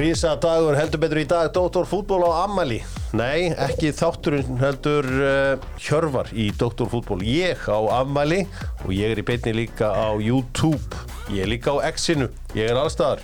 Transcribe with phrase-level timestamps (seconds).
[0.00, 2.78] Rísa dagur heldur betur í dag Dóttor fútból á Ammali
[3.12, 8.38] Nei, ekki þátturinn heldur uh, Hjörvar í Dóttor fútból Ég á Ammali
[8.86, 10.96] og ég er í beinni líka á YouTube.
[11.28, 13.20] Ég er líka á X-inu, ég er allstaðar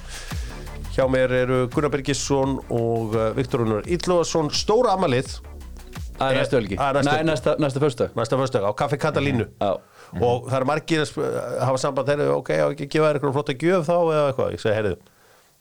[0.92, 6.76] Hjá mér eru Gunnar Birgisson og uh, Viktor Unnar Íllóðarsson Stóra Það er næstu helgi.
[6.76, 7.30] Það er næstu Nei, helgi.
[7.30, 8.16] næsta, næsta föstudag.
[8.20, 9.48] Næsta föstudag á Kaffi Katalínu.
[9.60, 9.72] Já.
[10.20, 12.08] Og það er margir að hafa samband.
[12.08, 14.76] Þeirri, ok, á ekki að gefa þér eitthvað flotta gjöf þá eða eitthvað, ég segi,
[14.80, 14.94] heyrðu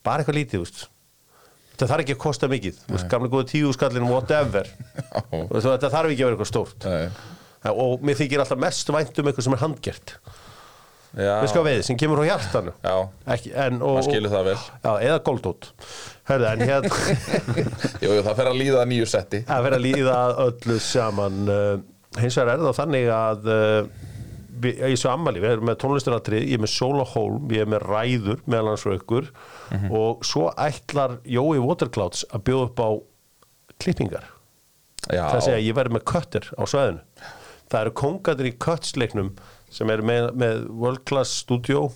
[0.06, 0.86] bara eitthvað lítið, þú veist
[1.76, 4.72] þetta þarf ekki að kosta mikið, gamla góða tíu skallin whatever,
[5.52, 6.88] þetta þarf ekki að vera eitthvað stórt.
[6.88, 7.06] Nei.
[7.76, 10.18] og mér þykir alltaf mest vænt um eitthvað sem er handgert.
[11.16, 12.74] Já, við sko veið, sem kemur á hjartanu.
[12.84, 12.96] Já,
[13.38, 14.56] ekki, en, og, maður skilur það vel.
[14.84, 15.20] Já, eða
[16.52, 16.90] en hérna
[18.04, 19.40] Jú, það fer að líða nýju setti.
[19.48, 21.40] Að vera að líða öllu saman.
[21.48, 24.12] Uh, hins vegar er það þannig að uh,
[24.66, 27.72] við, í þessu ammali, við erum með tónlistaratrið ég er með Sola Holm, ég er
[27.72, 28.76] með Ræður meðal
[29.72, 32.90] og ykkur og svo ætlar Jói Waterclouds að bjóða upp á
[33.82, 34.30] klippingar.
[35.12, 37.04] Já, það segja ég verði með köttir á svæðinu.
[37.66, 39.34] Það eru kongatir í köttsleiknum
[39.74, 41.90] sem eru með, með World Class Studio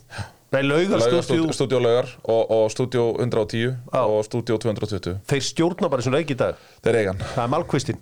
[0.52, 4.02] nei, Laugar Laugar, Studio Stúdíó Laugar og, og Stúdíó 110 Já.
[4.02, 6.58] og Stúdíó 220 þeir stjórna bara þessum leik í dag.
[6.86, 8.02] Þeir eigan það er Malkvistin.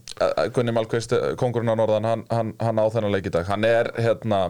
[0.55, 3.47] Gunni Malkvist, kongurinn á norðan hann, hann, hann á þennan leik í dag.
[3.51, 4.41] Hann er hérna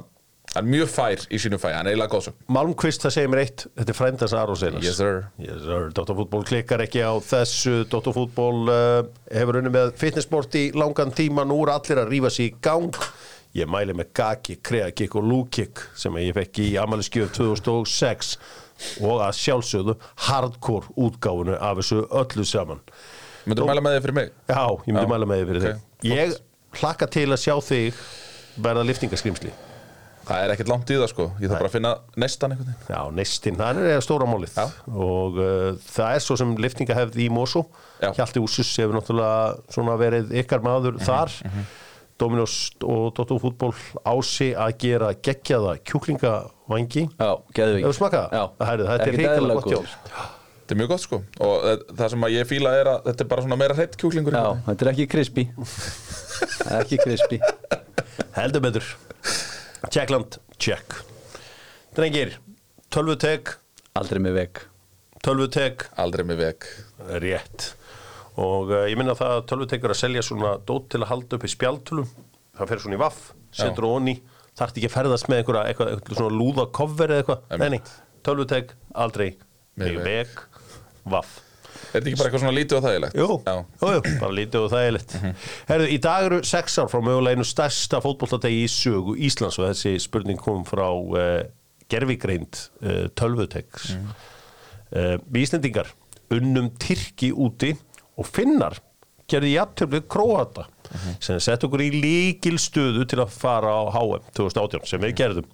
[0.56, 3.42] Hann er mjög fær í sínu fæ, hann er eiginlega góðsum Malmqvist það segir mér
[3.44, 5.18] eitt, þetta er frændans Aron Seinas Yes sir.
[5.44, 7.74] Yes sir, Dóttarfútból klikkar ekki á þessu.
[7.92, 11.44] Dóttarfútból uh, hefur unni með fitnessport í langan tíma.
[11.46, 12.96] Nú er allir að rífa sig í gang.
[13.58, 18.34] Ég mæli með Gaki, Kreagik og Lúkik sem ég fekk í Amaliskjöf 2006
[19.04, 19.96] og að sjálfsögðu
[20.30, 22.82] hardcore útgáfunu af þessu öllu saman.
[23.48, 24.34] Myndur Dó- mæla með þig fyrir mig?
[24.52, 25.12] Já, ég myndi Já.
[25.14, 26.36] mæla með þig fyrir Ok, þig Ég
[26.82, 28.04] hlakka til að sjá þig
[28.68, 29.54] verða liftingaskrimsli
[30.28, 31.26] Það er ekkert langt í það sko.
[31.40, 32.92] Ég þarf bara að finna nestan einhvern veginn.
[32.92, 34.56] Já, neistinn, það er stóra málið.
[34.58, 34.66] Já.
[34.92, 37.64] og uh, það er svo sem liftingahefð í Mosó
[38.02, 38.12] Já.
[38.18, 39.68] Hjalti Úsus hefur náttúrulega
[40.04, 41.38] verið ykkar maður Mhm, þar.
[42.18, 43.72] Dominos og Dotto fútból
[44.10, 47.04] ási að gera geggjaða kjúklingavangi.
[47.14, 48.34] Já, geðu Hefur smakað það?
[48.34, 48.44] Já.
[48.58, 49.98] Það er- þetta er eðlilega gott hjá góður.
[50.58, 51.20] Þetta er mjög gott sko.
[51.40, 53.98] Og það- það sem að ég fíla er að þetta er bara svona meira hreitt
[54.02, 55.08] kjúklingur Já, þetta er ekki
[56.68, 57.40] er ekki crispy.
[58.36, 58.84] Heldur betur
[59.86, 60.98] Tjekkland, tjekk.
[61.98, 62.38] Drengir,
[62.94, 63.56] tölvutek.
[63.98, 64.66] Aldrei með veg
[65.28, 65.88] tölvutek.
[66.00, 66.68] Aldrei með veg
[67.24, 67.72] Rétt.
[68.38, 71.46] Og uh, ég minna það að tölvutekur að selja svona dót til að halda upp
[71.48, 72.10] í spjaltölum
[72.58, 73.24] það fer svona í vaff,
[73.54, 74.16] setur onni
[74.58, 77.82] þarf ekki að ferðast með einhverja eitthvað, eitthvað svona lúða cover eða eitthvað, nei
[78.26, 79.30] tölvutek, aldrei,
[79.78, 80.40] Með veg
[81.08, 81.36] vaff
[81.88, 83.18] Er þetta ekki bara eitthvað svona lítið og þægilegt?
[83.18, 83.54] Jú, Já.
[83.82, 85.14] jú, jú, bara lítið og þægilegt
[85.70, 89.70] Herðu, í dag eru sex ár frá mögulega einu stærsta fótbolladegi í sögu Íslands og
[89.70, 91.46] þessi spurning kom frá uh,
[91.92, 94.10] gerfigreind uh, tölvuteks mm.
[94.98, 95.94] uh, Við Íslendingar
[96.36, 97.72] unnum Tyrki úti
[98.18, 98.80] og finnar
[99.32, 100.68] gerði jafntöflið Króata
[101.20, 105.50] sem sett okkur í líkil stöðu til að fara á HM 2018 sem við gerðum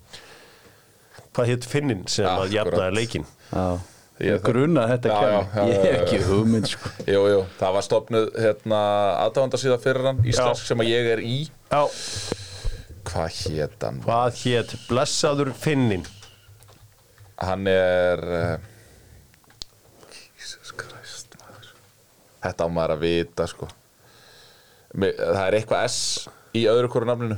[1.34, 2.53] Hvað hétt finnin sem að Akkurat.
[2.53, 3.25] jafnaði leikinn?
[3.50, 3.90] Já Ég-
[4.23, 6.91] Ég grunna þetta kemur Ég hef ekki hugmynd sko.
[7.09, 8.79] Jú, jú, það var stopnuð hérna
[9.25, 11.38] aðdáðandarsíða fyrir hann Íslensk sem að ég er í.
[11.73, 11.81] Já,
[13.03, 13.97] Hvað hét hann?
[14.06, 16.06] hvað hétt blessaður finnin?
[17.44, 18.53] Hann er uh,
[20.40, 21.73] Jesus Christ maður.
[22.45, 23.67] Þetta á maður að vita sko.
[24.94, 26.00] Það er eitthvað S
[26.55, 27.38] í öðru hverju nafninu.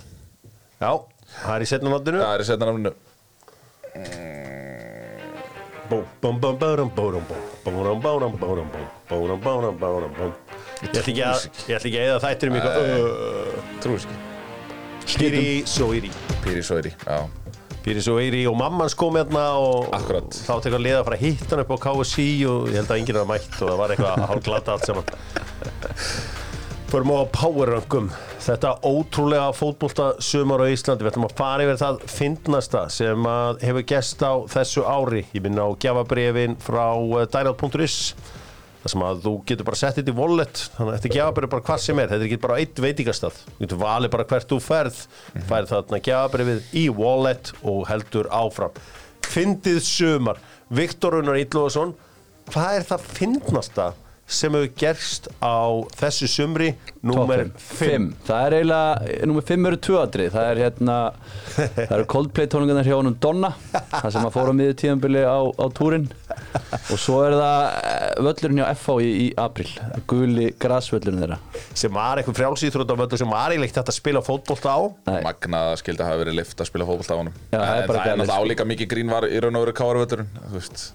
[0.84, 0.92] Já,
[1.40, 2.94] það er í setna notinu Það er í setna nafninu.
[3.96, 4.65] Búm,
[10.82, 15.20] Ég ætla ekki að, ég ætla ekki að eða þættir um eitthvað uh, Trúið ekki
[15.22, 16.12] Píri Soiri
[16.44, 17.20] Píri Sóri, já.
[17.86, 20.34] Píri Soiri og mammans kom hérna og Akkurat.
[20.34, 22.90] þá tekur að liða að fara að hitta hann upp á KSI og ég held
[22.90, 26.44] að enginn er að mætt og það var eitthvað hálf glata allt saman
[26.92, 28.10] Förum á powerrangum
[28.46, 31.02] Þetta ótrúlega fótbolta sumar á Íslandi.
[31.02, 33.28] Við ætlum að fara yfir það fyndnasta sem
[33.64, 35.24] hefur gest á þessu ári.
[35.34, 37.96] Ég minna á gjafabrefin frá uh, dynalt.is
[38.84, 40.62] Það sem að þú getur bara sett þetta í wallet.
[40.76, 42.12] Þannig að þetta gjafabref bara hvað sem er.
[42.12, 43.40] Þetta er ekki bara eitt veitingastað.
[43.48, 45.00] Þú getur valið bara hvert þú ferð.
[45.50, 48.78] Færð þarna gjafabrefið í wallet og heldur áfram.
[49.26, 50.44] Fyndið sumar.
[50.70, 51.94] Viktor Unnar Íllóðsson
[52.50, 53.86] Hvað er það fyndnasta
[54.26, 56.72] sem hefur gerst á þessu sumri
[57.06, 60.96] númer 5 Það er eiginlega, nummer 5 eru tvöadri Það er hérna,
[61.76, 63.52] það eru Coldplay tónlingarnar hjá honum Donna
[63.92, 66.08] Það sem að fóra miður tíðanbili á, á túrin
[66.92, 69.68] Og svo er það eh, völlurinn hjá FH í, í april
[70.10, 71.38] Guli grasvöllurinn þeirra.
[71.78, 74.80] Sem var eitthvað frjálsýþróttamöldur sem var eiginlega hægt að spila fótbolta á.
[75.10, 75.20] Nei.
[75.26, 77.38] Magnað að skildi hafa verið lift að spila fótbolta á honum.
[77.52, 79.68] Já, það er En bara það er náttúrulega álíka mikið grín var í raun og
[79.68, 80.88] veru veist.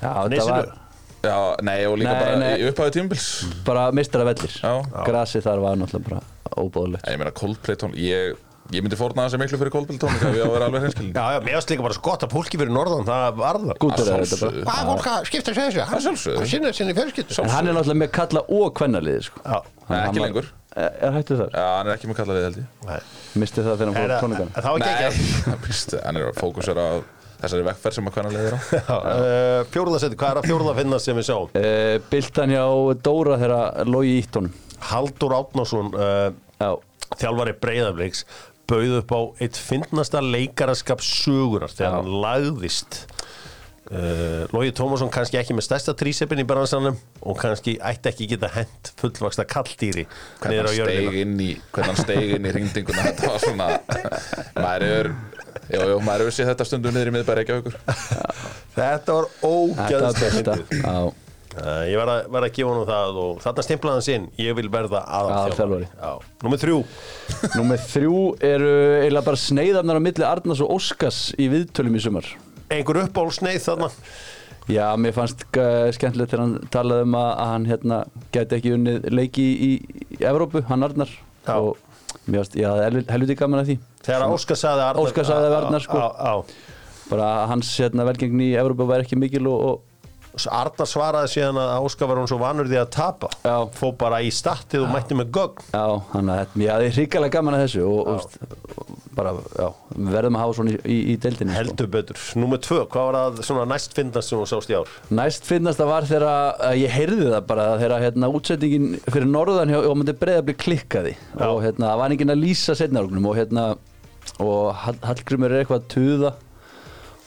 [0.00, 0.72] Já, þetta var
[1.20, 1.36] Já,
[1.66, 2.52] nei, og líka Nei, bara nei.
[2.62, 3.24] í upphæðu tímubils
[3.66, 4.70] bara mistara vellir Já.
[5.04, 8.38] grasið þar var náttúrulega bara óbóðlegt Ég meina Coldplay tón Ég,
[8.72, 11.26] ég myndi fórna þessi miklu fyrir Coldplay ef ég á að vera alveg hreinskilin Já,
[11.36, 13.74] já, mér varst líka bara svo gott að fólki fyrir norðan, það var það.
[13.84, 14.64] gútur er þetta bara.
[14.70, 15.84] Hvað er fólk að skipta sér þessu?
[15.84, 16.40] Að sjálfsögðu.
[16.40, 17.38] Hann sinna sinni fjölskyldu.
[17.44, 19.44] en hann er náttúrulega með kalla og kvennaliði sko.
[19.44, 19.60] Já,
[20.00, 21.52] ekki lengur er, er hættu þar?
[21.52, 23.00] Já, hann er ekki með kallað við held ég nei.
[23.42, 26.02] misti það þegar hann fór það var ekki ekki.
[26.04, 26.94] Hann er að fókusera á
[27.42, 28.60] þessari vekkferð sem að hvernig leiðir á
[29.10, 31.56] Uh, Fjórðasetti, hvað er að fjórða finna sem við sjáum?
[31.56, 32.64] uh, Bildan hjá
[33.08, 34.54] Dóra þegar logi ítt honum
[34.90, 36.70] Haldur Átnason, uh, já,
[37.20, 38.22] þjálfari breyðafleiks,
[38.70, 41.96] bauð upp á eitt fyndnasta leikaraskap sögunar þegar Já.
[41.98, 43.00] hann lagðist.
[43.90, 46.94] Uh, Lógi Tómasson kannski ekki með stærsta trísepin í bransanum
[47.26, 50.04] og kannski ætti ekki geta hent fullvaksta kalldýri
[50.38, 53.68] hvernig hann steig inn í hvernig hann steig inn í hringdinguna þetta var svona
[54.62, 55.10] maður er
[55.70, 57.58] Jú, jú, maður hefur séð þetta stundum niður í miðbæri ekki
[58.76, 61.10] Þetta var þetta var ógæðslega
[61.50, 64.54] Uh, ég var að, var að gefa honum það og þarna stimplaði hann sinn, ég
[64.54, 65.88] vil verða aðalþjálfari.
[65.88, 65.88] Aðalþjálfari.
[65.98, 66.36] Já.
[66.46, 66.76] Númer þrjú,
[67.56, 68.20] Númer þrjú
[68.52, 68.68] eru
[69.00, 72.30] eiginlega bara sneiðarnar á milli Arnars og Óskars í viðtölum í sumar
[72.70, 73.90] einhver uppbólsneið þarna.
[74.70, 78.00] Já, mér fannst uh, skemmtilegt þegar hann talaði um að, að hann hérna
[78.30, 79.70] gæti ekki unnið leiki í,
[80.06, 81.56] í, Evrópu, hann Arnar Já.
[81.56, 81.80] og
[82.28, 82.70] mér fannst, já,
[83.10, 85.04] helviti gaman að því Þegar Óskar sagði Arnar.
[85.04, 86.00] Óskar sagði Arnar, sko.
[86.00, 87.06] Já, já.
[87.10, 91.58] bara að hans hérna, velgengni í Evrópu væri ekki mikil og, og Arnar svaraði síðan
[91.58, 93.30] að Óskar var hún svo vanur því að tapa.
[93.42, 93.56] Já.
[93.76, 95.68] Fó bara í statið og mætti með gögn.
[95.74, 98.38] já, hann að það er hrikalega gaman að þessu og, og,
[98.78, 99.66] og bara, já,
[99.96, 101.60] við verðum að hafa svona í, í, deildinni sko.
[101.60, 102.22] Heldur betur.
[102.40, 104.94] Númer tvö, hvað var það svona næst fyndast sem hún sást í ár?
[105.18, 109.74] Næst finnast það var þegar að ég heyrði það bara þegar hérna, útsendingin fyrir norðan
[109.74, 111.46] hjá Jómandi Breiðabli klikkaði Já.
[111.50, 113.66] og hérna, það var enginn að lýsa setnarögnum og, hérna,
[114.38, 116.32] og Hall- Hallgrímur er eitthvað að tuða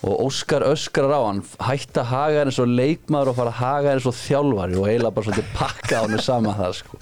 [0.03, 3.93] og Óskar öskrar á hann hætti að haga henni svo leikmaður og fara að haga
[3.93, 6.99] henni svo þjálfari og eiginlega bara svolítið pakka á henni saman það sko.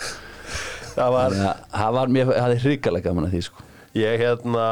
[0.91, 3.67] Það var, að það var, mér hafði hrikalega gaman að því sko.
[3.97, 4.65] ég hérna,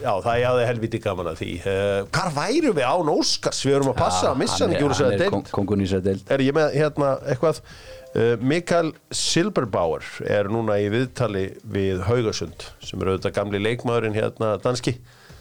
[0.00, 1.48] já það ég hafði helviti gaman að því.
[1.60, 3.64] Uh, hvar væru við án Óskars?
[3.66, 6.22] Við erum að passa að missa hann ekki úr þessari er deild.
[6.30, 7.60] Er ég með hérna eitthvað
[8.42, 14.96] Mikael Silberbauer er núna í viðtali við Haugasund sem er auðvitað gamli leikmaðurinn hérna danski.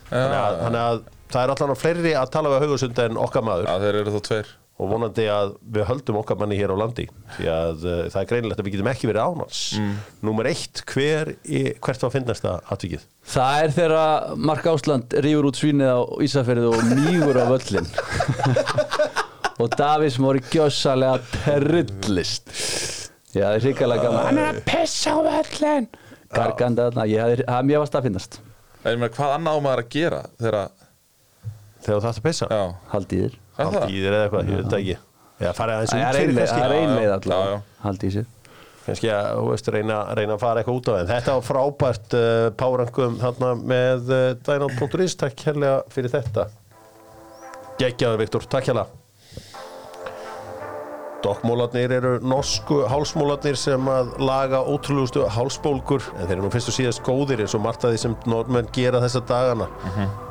[0.09, 3.69] Þannig að, þannig að það er allan fleiri að tala við Haugasund en okkar maður.
[3.69, 4.55] Já, þeir eru þó tveir.
[4.79, 7.03] Og vonandi að við höldum okkar manni hér á landi
[7.35, 9.97] því að uh, það er greinilegt að við getum ekki verið ánans mm.
[10.23, 13.03] Númer eitt, hver, í, hvert var finnast það atvikið?
[13.33, 17.91] Það er þegar Mark Ásland rýfur út svínið á Ísafjörðu og mýgur á völlin
[19.59, 22.51] og Davís Móri gjössalega terrillist
[23.29, 24.23] Já, það er hrikalega gaman.
[24.25, 25.85] Hann er að pissa á völlin
[26.33, 28.39] Gargandi þarna, ég hafði, það mér varst að finnast.
[28.83, 30.57] En ég meina, hvað annað á maður að gera þegar
[31.79, 32.47] Þegar þú þarft að pissa?
[32.49, 32.63] Já,
[33.59, 33.85] Er það?
[33.91, 34.97] Í þér eða eitthvað, ég veit það ekki.
[35.39, 36.59] Já, farið aðeins Það út er fyrir kannski.
[36.59, 36.83] það er Já, já.
[36.89, 38.27] einleið allavega Haldið í sér
[38.89, 41.09] kannski að þú veist, reyna, reyna að fara eitthvað út á þeim.
[41.11, 46.45] Þetta var frábært uh, párangum þarna með uh, Dynalt.is takk hérlega fyrir þetta.
[47.79, 48.98] Geggjaður Viktor, takk hérlega
[51.23, 56.75] Dokkmólarnir eru norsku hálsmólarnir sem að laga ótrúlegustu hálsbólgur en þeir eru nú fyrst og
[56.77, 59.67] síðast góðir eins og margt að því sem norðmenn gera þessa dagana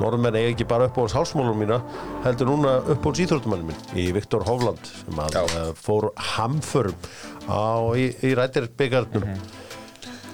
[0.01, 1.83] norðmenn eiga ekki bara uppbóðs hálsmólum mína
[2.25, 5.43] heldur núna uppbóðs íþróttumannum minn í Viktor Hovland sem að Já.
[5.45, 6.97] uh, fór hamförum
[7.53, 9.29] á, í, í rættirbyggarnum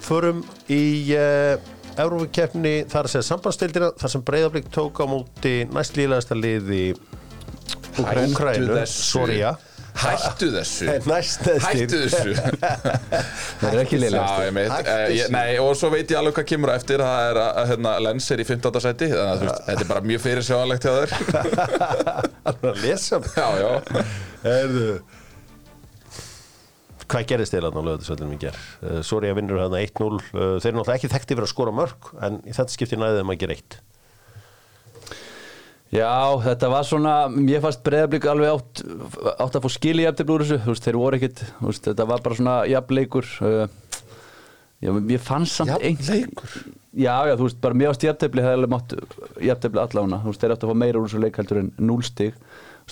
[0.04, 0.84] förum í
[1.18, 1.58] uh,
[1.98, 6.82] Európa-keppni þar segja sambandstildina þar sem Breiðablík tók á móti næstlíðlegasta liði
[7.94, 8.82] Hættu Úkrænu.
[8.90, 9.54] Soria
[9.94, 10.88] Hættu þessu.
[11.06, 12.34] Hættu þessu.
[13.60, 17.02] Það er ekki leiðilegast eh, nei, og svo veit ég alveg hvað kemur á eftir.
[17.04, 18.80] Það er að, að hérna, Lens er í 15.
[18.84, 21.10] seti þannig að veist, þetta er bara mjög fyrir sjáanlegt hjá þér.
[22.44, 23.20] Er að lesa.
[23.34, 24.04] Já, já,
[24.44, 24.88] Erðu
[27.04, 28.58] Hvað gerist þeir þarna á lögðarsvöldunum í ger?
[28.80, 32.08] Uh, Soria vinnur þarna 1-0 uh, Þeir eru náttúrulega ekki þekkti fyrir að skora mörg
[32.24, 33.76] en í þetta skipti næðið þeim að gera eitt
[35.94, 37.14] Já, þetta var svona,
[37.46, 38.80] ég fannst breyðablík alveg átt,
[39.38, 41.84] átt að fá skil í eftir blúr þessu, þú veist, þeir voru ekkit, þú veist,
[41.86, 43.28] þetta var bara svona jafnleikur,
[44.82, 46.56] já, mér fannst samt Jafnleikur?
[46.94, 48.96] Já, já, þú veist, bara mér varst jafntefli, hefði alveg mátt
[49.42, 52.42] jafntefli allána, þú veist, þeir áttu að fá meira úr þessu leik heldur en núlstig.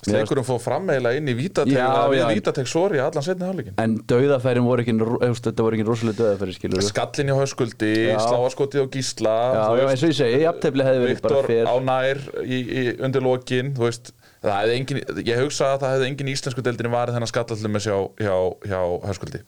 [0.08, 3.74] Leikurum fóð fram eiginlega inn í vítatek sori allan setni hálfleikin.
[3.82, 8.16] En dauðafærin voru ekki, þetta voru ekki rosalega dauðafæri, skilur Skallin hjá Höskuldi, Já.
[8.24, 11.70] sláaskotið á Gísla Já, já, eins og ég segi, jafntefli hefði verið bara Viktor fer.
[11.70, 14.10] á nær í, í, undir lokin þú veist,
[14.42, 17.76] það hefði engin, ég hugsa að það hefði engin í íslensku deildinni varið þennan skallallum
[17.76, 18.36] með hjá, hjá,
[18.72, 18.80] hjá
[19.12, 19.42] Höskuldi.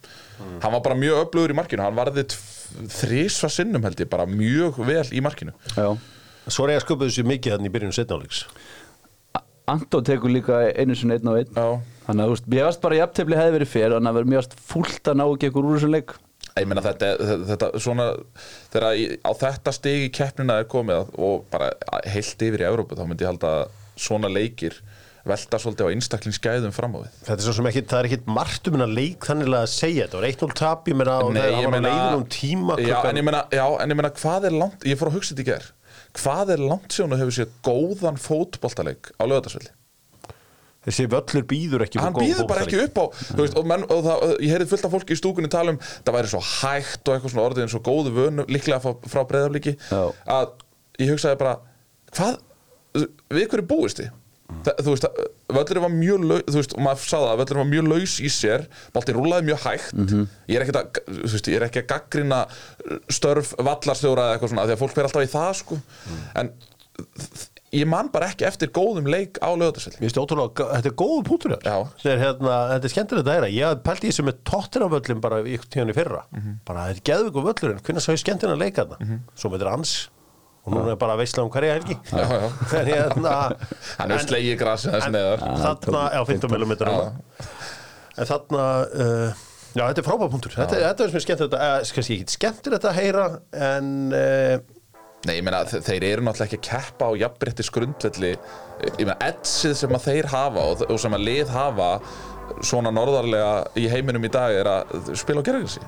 [0.63, 2.29] Hann var bara mjög öflugur í markinu hann varði
[3.01, 5.57] þrísva sinnum held ég bara mjög vel í markinu.
[5.75, 5.89] Já,
[6.53, 8.45] Soria sköpuðu sér mikið þannig í byrjun setnáleiks
[9.71, 11.49] Anton tekur líka einu sinni einn á einn.
[11.57, 11.67] Já.
[12.05, 14.57] Þannig að þú veist, mér varst bara jafntefli hefði verið fyrir Þannig að verið mjög
[14.69, 16.13] fúlt að ná ekki einhver úr þessum leik.
[16.55, 18.05] Ég meina þetta, þetta, þetta svona
[18.71, 18.85] þegar
[19.25, 21.71] á þetta stig í keppnina er komið að- og bara
[22.07, 24.77] heilt yfir í Evrópu þá myndi ég halda að svona leikir
[25.25, 27.13] velta svolítið á einstaklingsgæðum fram á við.
[27.25, 30.05] Þetta er svo sem ekki, það er ekkit margt um hennar leik þannig að segja
[30.05, 30.21] þetta.
[30.21, 33.25] Var 1-0 tap, ég meina, og það ég var leiðin um tíma já, en ég
[33.25, 35.71] meina, já, en ég meina hvað er langt ég fór að hugsa þetta í ger
[36.19, 39.73] hvað er langt sér hún hefur séð góðan fótboltaleik á lögatarsvelli
[40.85, 43.05] þessi völlur býður ekki hann býður bara ekki upp á
[43.39, 46.19] veist, og, menn, og það, ég heyrði fullt af fólki í stúkunni tala um það
[46.19, 49.77] væri svo hægt og eitthvað svona orðið eins og góðu vönu líklega frá, frá breyðaflíki
[49.81, 50.03] Já.
[50.37, 50.53] að
[51.01, 51.55] ég hugsaði bara
[52.15, 52.37] hvað,
[53.33, 54.13] við hverju búist þið
[54.45, 55.05] Það, þú veist,
[55.57, 58.15] völlurinn var mjög laus þú veist, og maður sá það, að völlurinn var mjög laus
[58.21, 59.95] í sér boltinn rúlaði mjög hægt.
[60.51, 62.41] Ég, er ekkert að, þú veist, ég er ekki að gaggrina
[63.09, 65.81] störf vallarstjóra eða eitthvað svona því að fólk verður alltaf í það sko.
[66.43, 66.53] En
[67.75, 71.25] ég man bara ekki eftir góðum leik á lögatarsvelli Mér finnst ótrúlega, þetta er góðu
[71.27, 71.55] pútur
[71.97, 73.49] þetta er, hérna, þetta er skemmtilegt að heyra.
[73.57, 76.23] Ég pældi í þessu með tóttinavöllin bara í tíðan í fyrra.
[76.31, 76.61] Mhm.
[76.69, 77.43] bara þetta er geðvíku
[80.65, 81.97] og núna er bara að veisla um hverja helgi.
[82.81, 83.33] En hérna
[83.99, 86.73] hann hefur slegið grasið þess neðar þarna, já 15 mm
[88.15, 89.43] en þarna uh,
[89.75, 90.55] já þetta er frábæð punktur.
[90.55, 93.25] Þetta, þetta er sem er skemmtilegt að, eh, kannski ekki skemmtilegt að heyra
[93.73, 94.57] en uh,
[95.25, 99.17] Nei, ég meina, þe- þeir eru náttúrulega ekki að keppa á jafnbrettis grundvelli ég meina,
[99.25, 101.91] etsið sem að þeir hafa og, og sem að lið hafa
[102.61, 105.81] svona norðarlega í heiminum í dag er að spila á gerðinsi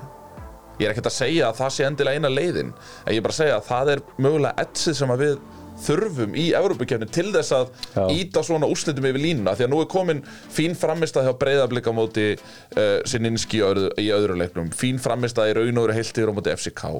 [0.77, 3.35] ég er ekkert að segja að það sé endilega eina leiðin en ég er bara
[3.35, 5.37] að segja að það er mögulega etsið sem að við
[5.77, 8.03] þurfum í Evrópukefni til þess að Já.
[8.17, 10.21] íta svona úrslitum yfir línuna því að nú er komin
[10.53, 14.71] fín framistað hjá breyðablika móti uh, Sininski í öðru, öðru leiknum.
[14.75, 16.93] Fín framistað í raun og veru heilt yfir á móti FCK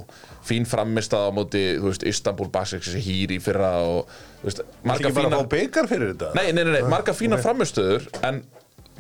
[0.48, 5.14] fín framistað á móti þú veist, Istanbul Basics hýr í fyrra og þú veist, marga
[5.16, 5.42] fína
[6.38, 8.44] nei, nei, nei, nei, marga fína framistöður en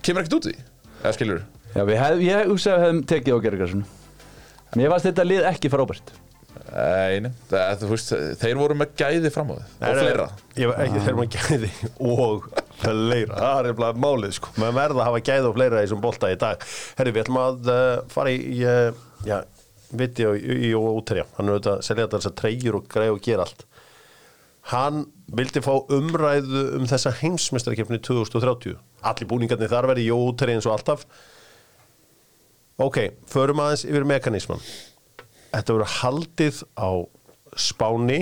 [0.01, 0.57] kemur ekkert út í
[1.03, 3.87] eða skilur Já, við hef, ég hugsa að við hefum tekið á gerðargrassun
[4.75, 6.15] Mér varst þetta lið ekki frábært
[6.67, 10.25] Nei, nei, það, þú veist, þeir voru með gæði fram á þið og fleira.
[10.57, 11.69] Ég, ekki, þeir maður gæði
[12.11, 12.47] og
[12.81, 14.51] fleira, það er bara málið sko.
[14.57, 16.65] Maður verða að hafa gæði og fleira í þessum bolta í dag.
[16.97, 19.37] Herri, við ætlum að uh, fara í uh, já,
[20.01, 23.15] viti og, í og útterja hann er auðvitað að selja þetta þessar treyjur og greið
[23.15, 23.65] og gera allt.
[24.73, 25.01] Hann
[25.39, 28.75] vildi fá umræðu um þessa heimsmestarkeppni 2030
[29.07, 31.07] allir búningarnir þar verði í útterja eins og alltaf
[32.79, 32.97] ok,
[33.31, 34.61] förum aðeins yfir mekanisman
[35.53, 36.89] þetta verður haldið á
[37.57, 38.19] Spáni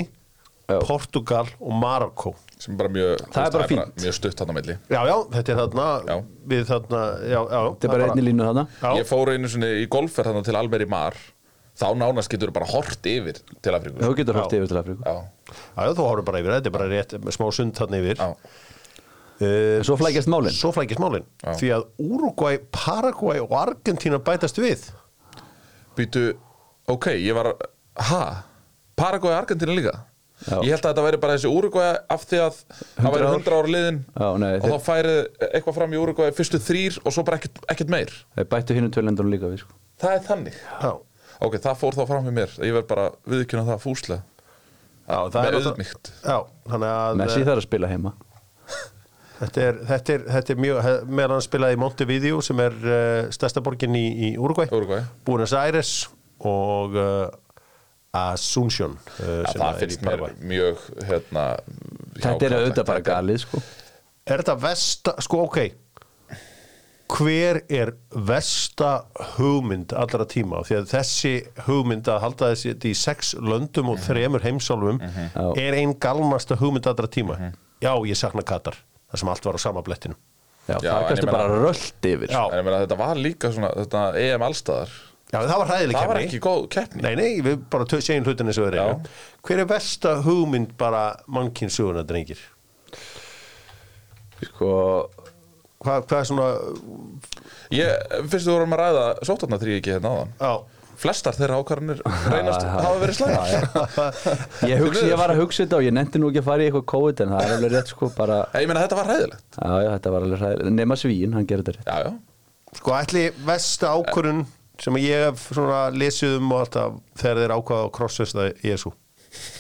[0.66, 0.80] Já.
[0.82, 2.32] Portugal og Marokko.
[2.58, 3.98] Sem bara mjög, þú Það er bara fínt.
[4.02, 4.76] mjög stutt hann á milli.
[4.90, 6.16] Já, já, þetta er þarna Já.
[6.50, 8.64] við þarna, já, já Þetta er bara einni línu þarna.
[8.82, 8.88] Já.
[8.98, 11.20] Ég fór einu sinni í golfferð þarna til Almeri Mar.
[11.76, 14.00] Þá nánast getur bara hort yfir til Afríku.
[14.02, 15.04] Þú getur hótt yfir til Afríku.
[15.06, 15.16] Já,
[15.52, 18.18] Já, já, þú horfum bara yfir, þetta er bara rétt smá sund þarna yfir.
[18.24, 18.30] Já,
[19.42, 20.54] uh, Svo flækjast málin.
[20.56, 21.26] Svo flækist málin.
[21.44, 21.54] Já.
[21.60, 24.90] Því að Uruguay, Paraguay og Argentína bætast við.
[25.96, 26.28] Býtu
[26.92, 27.54] ok, ég var,
[28.10, 28.24] ha?
[29.00, 29.96] Paraguay Argentina líka?
[30.46, 30.60] Já.
[30.68, 33.36] Ég held að þetta væri bara þessi Uruguay af því að það 100 væri ár.
[33.40, 35.14] 100 ára liðin Já, nei, og þeir, þá færi
[35.48, 38.12] eitthvað fram í Uruguay fyrstu þrýr og svo bara ekkert, ekkert meir.
[38.36, 39.78] Þeir bættu hinnum tvölendunum líka við sko.
[40.04, 40.60] Það er þannig.
[40.84, 40.92] Já,
[41.44, 42.54] Ok, það fór þá fram með mér.
[42.64, 44.22] Ég verð bara viðkjöna það fúslega.
[45.06, 46.12] Já það Með er auðmýkt.
[46.24, 46.38] Já,
[46.72, 48.14] þannig að Messi þarf að spila heima
[49.40, 53.32] þetta er, þetta er, þetta er mjög meðan hann spilaði í Montevideo sem er uh,
[53.36, 55.96] stærsta borgin í, í Uruguay Uruguay Buenos Aires
[56.46, 57.28] og uh,
[58.16, 61.48] Asunción uh, ja, Það er finnst mér mjög hérna,
[62.16, 63.64] Þetta er auðvitað bara galið sko.
[64.26, 65.60] Er þetta versta, sko ok.
[67.12, 68.94] Hver er versta
[69.36, 70.64] hugmynd allra tíma?
[70.66, 71.34] Því að þessi
[71.68, 75.46] hugmynd að halda þessi í sex löndum og þremur heimsálfum Já.
[75.62, 77.38] er ein galmasta hugmynd allra tíma.
[77.84, 78.80] Já, ég sakna Katar
[79.16, 80.18] það sem allt var á sama blettinu
[80.66, 82.40] Já, Já, það ég bara rölt yfir Já.
[82.52, 84.96] En ég meina, þetta var líka svona þetta EM allstaðar
[85.34, 86.26] Já, það var hræðileg Það var keppni.
[86.30, 88.84] ekki góð keppni Nei, nei, við bara tö- segjum hlutin eins og þeir Já.
[88.86, 89.14] eru
[89.46, 91.04] Hver er versta hugmynd bara
[91.38, 92.42] mannkynnsuguna drengir?
[94.46, 94.72] sko,
[95.86, 96.48] Hvað, hvað er svona
[97.76, 100.54] Ég, fyrst þú vorum að ræða sótarna þrý ekki hérna áðan Já,
[101.02, 103.50] Flestar þeirra ákvarðanir reynast hafa verið slæðar
[104.72, 106.70] ég, hugsi, ég var að hugsa þetta og ég nefndi nú ekki að fara í
[106.70, 109.72] eitthvað COVID en það er alveg rétt sko bara Ég meina, þetta var ræðilegt Já,
[109.86, 110.76] já, þetta var alveg hræðilegt.
[110.80, 111.90] Nema svíin, hann gerir þetta rétt.
[111.90, 112.78] Já, já.
[112.80, 114.44] Sko ætli versta ákvörun
[114.84, 118.92] sem ég hef svona lesið um og alltaf þegar þeir ákvaða að krossvesta Jésu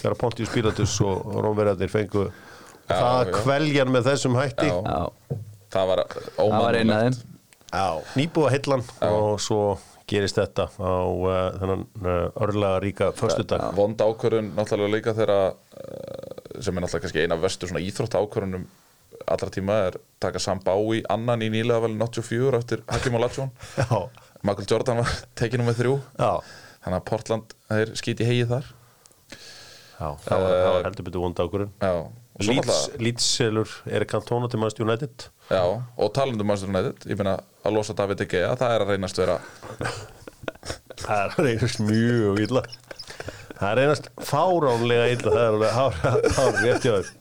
[0.01, 2.25] þegar Pontius Pilatus og Rómverðarnir fengu
[2.85, 4.67] Já, það kveljan með þessum hætti.
[4.67, 4.75] Já.
[4.85, 5.39] Já,
[5.75, 6.01] Það var
[6.39, 7.23] ómannulegt
[7.73, 7.87] Já.
[8.15, 9.61] nýbúða hillan og svo
[10.09, 13.67] gerist þetta á uh, þennan uh, örlega ríka föstudag.
[13.77, 18.67] Vond ákvörðun náttúrulega líka þegar uh, sem er náttúrulega kannski eina vestu svona íþrótt ákvörðunum
[19.31, 23.51] allra tíma er taka Sam Bowie annan í nýlega velin 84 eftir Hakim Olajuwon.
[23.81, 23.99] Já,
[24.45, 25.99] Michael Jordan var tekið nummer þrjú.
[26.19, 26.31] Já,
[26.85, 28.73] þannig að Portland þeir skýti hegið þar.
[29.95, 31.91] Já það var, það var heldur betur vond ákurinn já,
[32.35, 35.27] og svo Leeds, náttúrulega Leeds selur Erik Cantona til Manchester United.
[35.49, 35.61] Já,
[35.97, 39.21] og talandum Manchester United ég meina að losa David De Gea það er að reynast
[39.21, 39.37] vera
[41.05, 42.63] Það er reynast mjög illa.
[43.55, 45.99] Það er reynast fáránlega illa Það er alveg hár,
[46.35, 47.11] hár þér.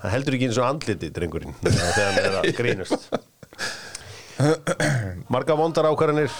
[0.00, 3.10] Það heldur ekki eins og andliti drengurinn þegar hann er að grínast.
[5.30, 6.32] Marga vondar ákvarðanir.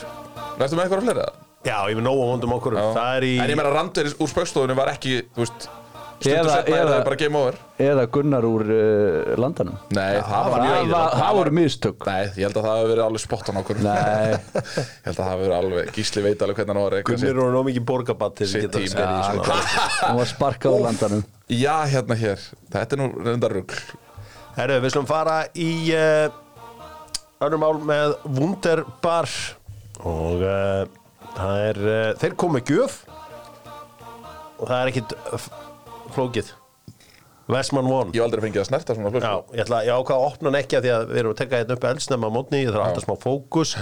[0.60, 1.26] Verðum með eitthvað að fleira?
[1.68, 2.94] Já, ég vil nóga vondum ákvarðanum.
[2.96, 5.68] Það er í En ég meina Randur úr spöggstofunni var ekki þú veist,
[6.20, 7.54] Eða- er eða- það bara game over.
[7.80, 9.76] Eða Gunnar úr uh, landanum.
[9.96, 12.06] Nei, það var Það mjög var- það voru mistök.
[12.06, 13.80] Nei, ég held að það hafi verið alveg spottan okkur.
[13.86, 14.28] Nei,
[14.60, 17.32] Ég held að það hafi verið alveg Gísli veit alveg hvernig hann var eitthvað Gunnir
[17.32, 19.56] eru nóg mikið borgabatt til í svona
[20.04, 21.24] hann var sparkað úr landanum.
[21.50, 23.80] Já, hérna hér, þetta er nú reyndar rugl.
[24.58, 26.28] Herru, við slum fara í uh,
[27.40, 29.30] önnum mál með Wunderbar.
[30.04, 30.84] Og uh,
[31.38, 33.00] það er uh, þeir komu með gjöf.
[34.60, 35.44] Og það er ekkit uh,
[36.16, 36.50] flókið.
[37.50, 40.20] Vestmann One Ég hef aldrei fengið að snerta svona Já, flösku ég ætla ég ákvað
[40.20, 42.36] að opna hann ekki af því að við erum að tekka hérna upp eldsnemma á
[42.36, 43.72] mótni, ég þarf alltaf smá fókus.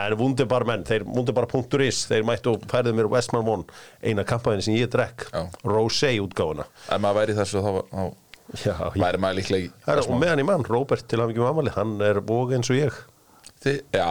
[0.00, 4.76] En Wunderbar menn, þeir Wunderbar.is þeir mættu og færðu mér Westmann One eina kampaðin sem
[4.76, 5.24] ég drekk.
[5.32, 5.46] Já.
[5.64, 6.68] Rosé útgáfuna.
[6.90, 8.04] Ef maður væri þessu þá, þá
[8.60, 11.72] Já, væri maður líklega í Herra, og meðan í mann, Róbert til að mikið mamali
[11.74, 13.00] hann er bóg eins og ég.
[13.64, 14.10] Þi, Já,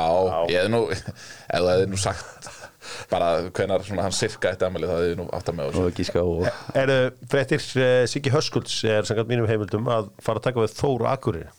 [0.49, 0.87] ég hef nú
[1.93, 2.49] nú sagt
[3.11, 6.23] bara hvenar svona hann sirka eitt emali það hefði nú átt að með og gíska
[6.23, 6.45] og
[6.77, 6.97] Eru
[7.31, 11.51] fréttir uh, Siggi Höskulds er samkvæmt mínum heimildum að fara að taka við Þóru Akureyri.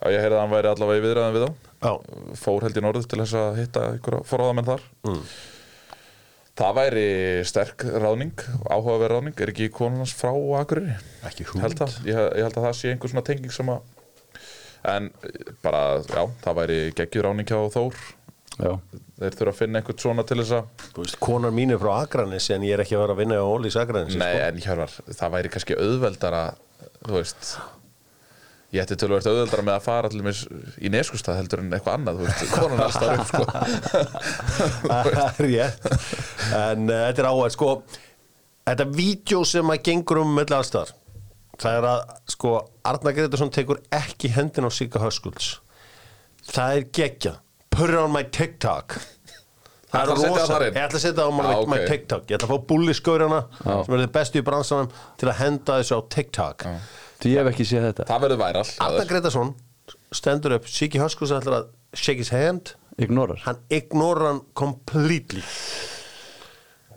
[0.00, 1.70] Já, ég heyrði að hann væri allavega í viðræðan við þá.
[1.80, 1.92] Já,
[2.40, 4.84] fór held í norður til þess að hitta einhverja forráðamenn þar.
[6.60, 7.06] Það væri
[7.48, 10.96] sterk ráðning áhugaverð ráðning, er ekki konunars frá Akureyri?
[11.28, 13.84] ekki Held það, ég, ég held að það sé einhver svona tenging sem að
[14.88, 17.98] en eh, bara, já, það væri geggjur ráðning hjá Þór
[18.60, 18.72] já,
[19.20, 21.90] þeir þurfa að finna einhvern svona til þess að Þú veist, konar mín er frá
[21.98, 24.96] Akranis en ég er ekki að vera að vinna á Ólís Akranis Nei, en Hjörvar,
[25.10, 26.42] það væri kannski auðveldara
[27.00, 27.50] þú veist
[28.70, 30.44] ég ætti tölvöld auðveldara með að fara til dæmis
[30.78, 33.42] í neskustad heldur en eitthvað annað þú veist, konan þar upp sko.
[34.90, 35.88] Það er rétt.
[36.54, 37.72] En uh, þetta er áhægt sko.
[38.70, 40.94] Þetta vídeo sem að gengur um með allstar
[41.60, 42.52] það er að sko
[42.88, 45.58] Arna Gretarsson tekur ekki hendin á Sigga Höskulds.
[46.50, 47.34] Það er geggja
[47.80, 48.98] Put it on my TikTok.
[49.90, 50.58] Það það rosa?
[50.62, 51.86] Ég ætla að setja það á my, Ah, my ok.
[51.90, 52.26] TikTok.
[52.30, 55.96] Ég ætla að fá bulliskaurana sem er þið bestu í bransanum til að henda þessu
[55.96, 56.66] á TikTok.
[57.20, 58.06] Því ég hef ekki séð þetta.
[58.12, 59.54] Það verður væral Arna Gretarsson
[60.20, 60.68] stendur upp.
[60.70, 61.66] Siggi Höskulds ætlar að
[61.98, 62.74] shake his hand.
[63.00, 65.40] Ignorar, hann ignorar hann completely.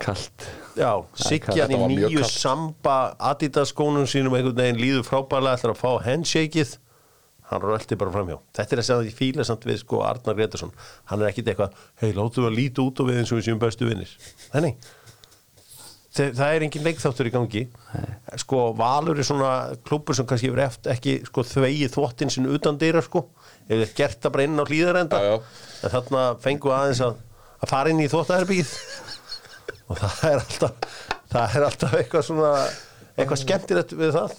[0.02, 0.44] Kallt
[0.76, 5.80] Já, Siggi hann í nýju samba Adidas skónum sínum einhvern veginn líður frábælega ætlar að
[5.80, 6.72] fá handshakeið
[7.50, 8.40] hann rölti bara framhjá.
[8.56, 10.74] Þetta er að segja að ég fíla samt við sko Arnar Gretarsson
[11.10, 13.62] hann er ekkit eitthvað, hei, við að líta út og við eins og við séum
[13.62, 14.12] bestu vinnir
[14.54, 14.78] þannig
[16.14, 17.62] það er engin leikþáttur í gangi.
[18.38, 19.50] Sko Valur er svona
[19.86, 23.24] klúpur sem kannski hefur eftir ekki sko þvegi þvottin sinn utan dyra sko.
[23.70, 25.40] Hefur gert það bara inn á hlýðarenda Já, já.
[25.82, 27.18] en þarna fengu aðeins að,
[27.58, 28.72] að fara inn í þvóttaherbyggið
[29.90, 30.96] og það er alltaf
[31.34, 32.52] það er alltaf eitthvað svona
[33.16, 34.38] eitthvað skemmtilegt við það.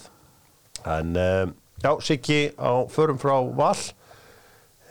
[0.96, 1.54] En um,
[1.86, 3.76] já, Siggi á förum frá Val.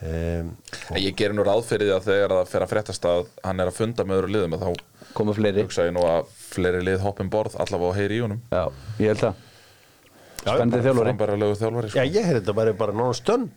[0.05, 0.51] Um,
[0.99, 3.71] ég gerir nú ráð fyrir því að þegar það fer að fréttast að hann er
[3.71, 4.69] að funda með öðru liðum þá
[5.15, 5.63] koma fleiri.
[5.63, 8.41] hugsa ég nú að fleiri lið hoppin borð allavega á heyri í honum.
[8.51, 8.63] Já,
[8.99, 9.43] ég held það.
[10.41, 11.15] Spennandi þjálfari.
[11.15, 12.03] Þjálfari já, sko.
[12.03, 13.47] ég heyrði þetta bara, bara nána stönn.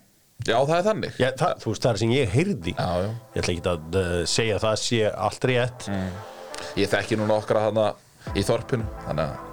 [0.46, 1.18] Já, það er þannig.
[1.18, 2.76] Já, það, þú veist, það er sem ég heyrði.
[2.78, 3.10] Já, já.
[3.34, 5.90] ég ætla ekki að uh, segja að það sé allt rétt.
[6.78, 7.90] Ég þekki nú nokkra hana
[8.38, 9.47] í þorpinu Þannig að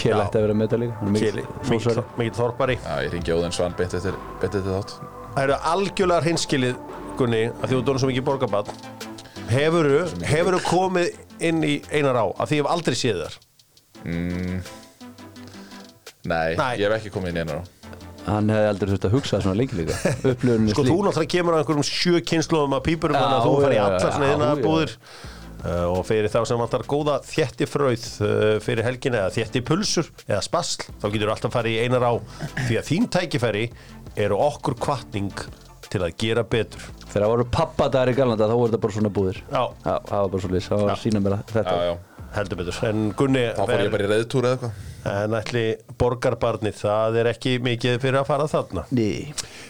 [0.00, 0.94] Kjell ætti að vera með þetta líka.
[1.02, 2.04] Er hrósari.
[2.18, 4.94] mikill þorpari já, ég ringi Óðinn Svan beint eftir, beint eftir þátt.
[5.32, 6.76] Það eru algjörlega hreinskilið
[7.18, 8.70] Gunni, að því þú dónum svo mikið borgarbad
[9.52, 11.10] Hefuru, hefuru komið
[11.44, 13.36] inn í einar á að því ég hef aldrei séð þar
[16.22, 16.72] Nei, Nei.
[16.78, 17.62] ég hef ekki komið inn í einar á.
[18.22, 19.96] Hann hefði aldrei þurft að hugsa svona lengi líka.
[20.72, 23.74] Sko þú náttúrulega kemur á einhverjum sjö kynnslóðum að pípurum Já, þannig að þú fari
[23.74, 24.52] í já, allar svona já, hérna já.
[25.62, 30.10] Uh, og fyrir þá sem vantar góða þétti fröð uh, fyrir helgin eða þétti pulsur
[30.28, 32.12] eða spasl þá getur þú alltaf farið í einar á.
[32.68, 33.66] Því að þín tækifæri
[34.22, 35.44] eru okkur kvartning
[35.92, 36.86] til að gera betur.
[37.10, 39.42] Þegar það voru pappadagar í Galanda þá voru þetta bara svona búðir.
[39.52, 39.62] Já.
[39.84, 42.62] það var bara svo lýs, það var að sína mér að þetta Já, já, heldur
[42.62, 42.80] betur.
[42.88, 45.64] En Gunni þá fór ég bara í reyðtúr eða eitthvað En ætli
[45.98, 48.84] borgarbarnið, það er ekki mikið fyrir að fara þarna.
[48.94, 49.08] Ný.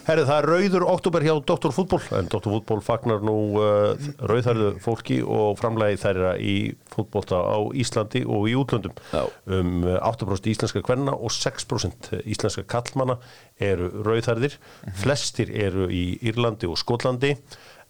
[0.02, 1.72] Herri, það er rauður oktober hjá Dr.
[1.74, 2.48] Fútból en Dr.
[2.50, 3.92] Fútból fagnar nú uh,
[4.26, 6.54] rauðhærðu fólki og framlægi þeirra í
[6.90, 9.22] fútbólta á Íslandi og í útlöndum Já.
[9.46, 13.20] um uh, 8% íslenska kvenna og 6% íslenska kallmanna
[13.62, 14.58] eru rauðhærðir
[14.98, 17.36] flestir eru í Írlandi og Skotlandi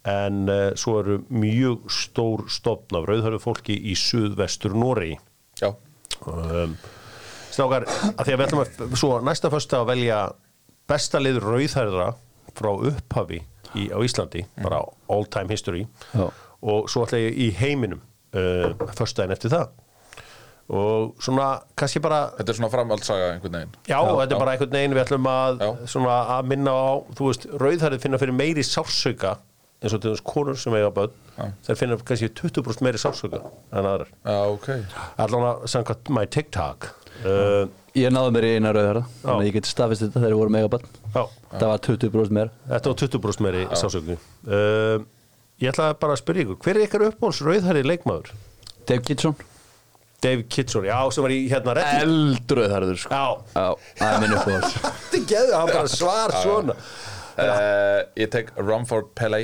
[0.04, 5.16] en uh, svo eru mjög stór stofn af rauðhærðu fólki í suðvestur Noregi
[5.62, 5.72] Já,
[6.28, 6.76] um,
[7.52, 10.20] Strákar, að því að við ætlum að svo næsta fyrsta að velja
[10.90, 12.08] besta lið rauðhærðra
[12.56, 13.42] frá upphafi
[13.78, 15.86] í, á Íslandi, bara all time history.
[16.12, 16.26] Já.
[16.62, 18.02] og svo ætla ég í heiminum
[18.38, 19.72] uh, fyrstæðin eftir það.
[20.72, 23.72] Og svona kannski bara þetta er svona framhaldsaga einhvern veginn.
[23.90, 25.70] Já, þetta er bara einhvern veginn við ætlum að, Já.
[25.90, 29.34] svona, að minna á þú veist, rauðhærið finna fyrir meiri sársauka
[29.82, 31.18] eins og til þess konur sem eiga börn.
[31.66, 33.42] Þær finna kannski 20% meiri sársauka
[33.74, 34.12] en aðrar.
[34.22, 34.68] Já, ok.
[35.26, 36.92] Allan að samkvæmt my TikTok
[37.26, 37.62] uh,
[37.98, 40.54] Ég náði mér í eina rauðhæra Þannig að ég geti staðfist þetta þegar við vorum
[40.56, 42.52] megabann Já, Það var 20% meira.
[42.70, 45.04] Þetta var 20% meiri sásögnu uh,
[45.62, 48.32] Ég ætla bara að spyrja ykkur hver er ykkar uppbóls rauðhæri leikmaður?
[48.88, 49.36] Dave Kitson.
[50.22, 53.14] Dave Kitson, já, sem var í hérna reddi Eldrauðhærður sko.
[53.14, 54.74] Já, Já, það er minn uppáhalds.
[55.12, 56.76] Þetta er geðu, hann bara svar svona.
[57.32, 59.42] Uh, Ég tek Rumford Pele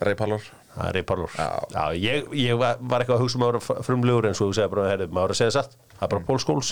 [0.00, 0.42] Ray Pallor
[0.80, 1.46] Það er Já.
[1.74, 4.56] Já, ég, ég var var eitthvað að hugsa um að vera frumlegur en svo þú
[4.56, 5.76] segir bara, herri, maður er að segja satt.
[6.00, 6.70] Það er bara Paul Scholes.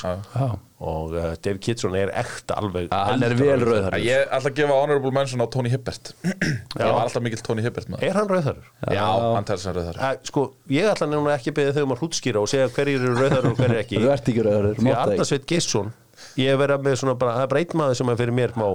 [0.89, 3.99] Og uh, Dave Kitson er ekta alveg Já, hann er vel rauðhærður.
[4.07, 6.13] Ég ætla að gefa honorable mention á Tony Hibbert.
[6.79, 8.69] Ég var alltaf mikill Tony Hibbert með Er hann rauðhærur?
[8.95, 11.95] Já, hann tæði sem rauðar Uh, sko, ég ætla núna ekki að beðið þau um
[11.97, 13.99] að hrútskýra og segja hverjir eru rauðhærur og hverjir ekki.
[14.05, 15.93] Þú ert ekki rauðhærður, Því mátt það Arna Sveit Geirsson
[16.39, 18.55] ég hef verið með svona bara, það er bara einn maður sem er fyrir mér
[18.59, 18.67] má.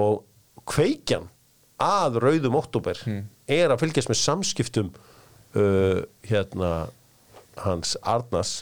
[0.00, 0.16] Og
[0.70, 1.28] kveikjan
[1.80, 2.98] að rauðum oktober
[3.56, 4.90] er að fylgjast með samskiptum
[5.58, 6.70] uh, hérna
[7.64, 8.52] hans Arnas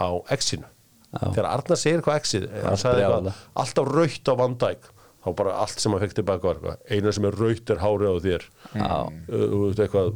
[0.00, 0.66] á exinu.
[1.12, 1.26] Já.
[1.28, 3.32] þegar Arnas segir eitthvað exið hann sagði eitthvað, brjálæði.
[3.62, 4.86] alltaf rautt á vandæk
[5.22, 8.16] þá bara allt sem hann fekk tilbaka var eina sem er rautt er hárið á
[8.24, 8.46] þér.
[8.72, 8.94] Já,
[9.28, 10.08] uh, eitthvað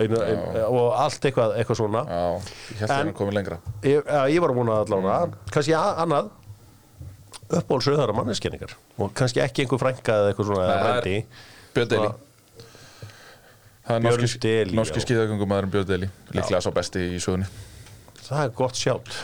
[0.00, 2.02] eina, ein, og allt eitthvað, eitthvað svona.
[2.08, 2.22] Já,
[2.72, 3.58] ég held að hann komið lengra.
[3.84, 5.20] ég, ja, ég var að vona allavega
[5.52, 6.30] kannski a- annað
[7.50, 10.66] uppbólsröðara manneskenningar og kannski ekki einhver frænka eða eitthvað svona
[11.74, 12.10] Björn Deli
[13.90, 15.04] Það er Björn norski, Deli, norski já.
[15.06, 17.48] skíðagöngumæðurinn Björn Deli Líklega sá besti í sögunni.
[18.26, 19.16] Það er gott sjátt.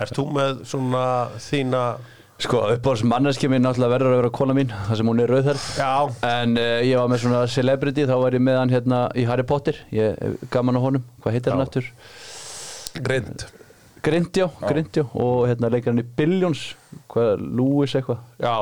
[0.00, 1.02] Ert þú með svona
[1.44, 1.82] þína
[2.38, 5.62] Sko, uppáhalds manneski minn náttúrulega verður að vera kona mín þar sem hún er rauðhærð.
[5.74, 5.94] Já,
[6.28, 9.42] En uh, ég var með svona celebrity þá var ég með hann hérna í Harry
[9.42, 9.80] Potter.
[9.90, 11.66] Ég hef gaman á honum, hvað heitir hann Já.
[11.66, 11.88] eftir?
[13.08, 13.48] Grind.
[14.06, 16.60] Grindjá, Grindjá og hérna leikar hann í Billions
[17.10, 18.22] hvað, Lewis eitthvað?
[18.38, 18.54] Já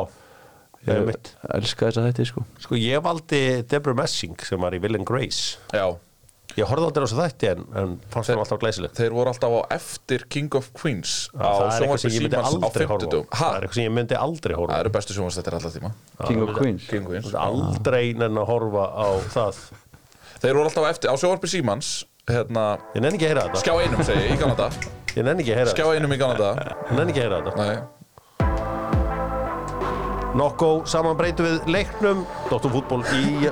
[0.86, 2.44] Ég, elska þess að þetta sko.
[2.62, 5.56] Sko ég valdi Deborah Messing sem var í Will and Grace.
[5.74, 5.88] Já,
[6.56, 9.52] Ég horfði aldrei á þessu þætti en, en fannst það alltaf glæsilegt þeir voru alltaf
[9.52, 12.56] á eftir King of Queens á Það er eitthvað sem sjónvarpi ég myndi Símans á
[12.56, 13.10] aldrei horfa á.
[13.10, 15.90] 50 Það er eitthvað sem ég myndi aldrei horfa Það eru bestu sjónvarstættir alltaf tíma.
[16.30, 16.86] King of Queens.
[16.88, 17.34] King of Queens.
[17.42, 19.60] Aldrei nenn að horfa á það.
[20.46, 21.90] Þeir voru alltaf á eftir, á sjónvarpi Símans
[22.30, 22.64] hérna,
[22.96, 23.60] Ég nenni ekki að heyra þetta.
[23.66, 24.70] Skjá einum segi ég í Kanada
[25.12, 25.98] Ég nenni ekki að heyra skjá þetta.
[26.00, 27.76] einum í Kanada Ég nenni ekki að heyra þetta
[30.36, 33.48] Nei, Nokko saman breytum við leiknum Dóttum fútból í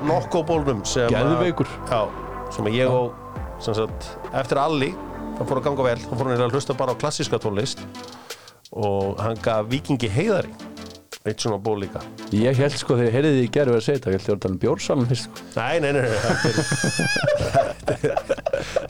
[1.09, 1.69] Geðveikur.
[1.89, 2.05] Já,
[2.53, 3.15] sem ég og
[3.63, 4.91] sem sagt, eftir Alli
[5.39, 7.81] það fór að ganga vel, þá fór að hlusta bara á klassíska tónlist
[8.75, 10.53] og hann gaf Víkingi heiðari
[11.25, 12.01] eitt svona ból líka.
[12.35, 14.29] Ég held sko þegar ég heyrði því í gerðu að segja þetta, ég held ég
[14.29, 15.35] var að tala um bjórsalan fyrst sko.
[15.55, 16.15] Nei, nei, nei, nei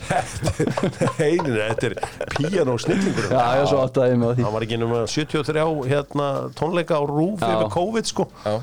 [0.06, 1.94] Þetta er nei, þetta er
[2.36, 3.28] píanó snillingur.
[3.32, 4.44] Já, ég svo áttaði ég á því.
[4.46, 7.48] Hann var ekki nema 73 hérna, tónleika á rúf Já.
[7.54, 8.28] yfir COVID sko.
[8.44, 8.56] Já,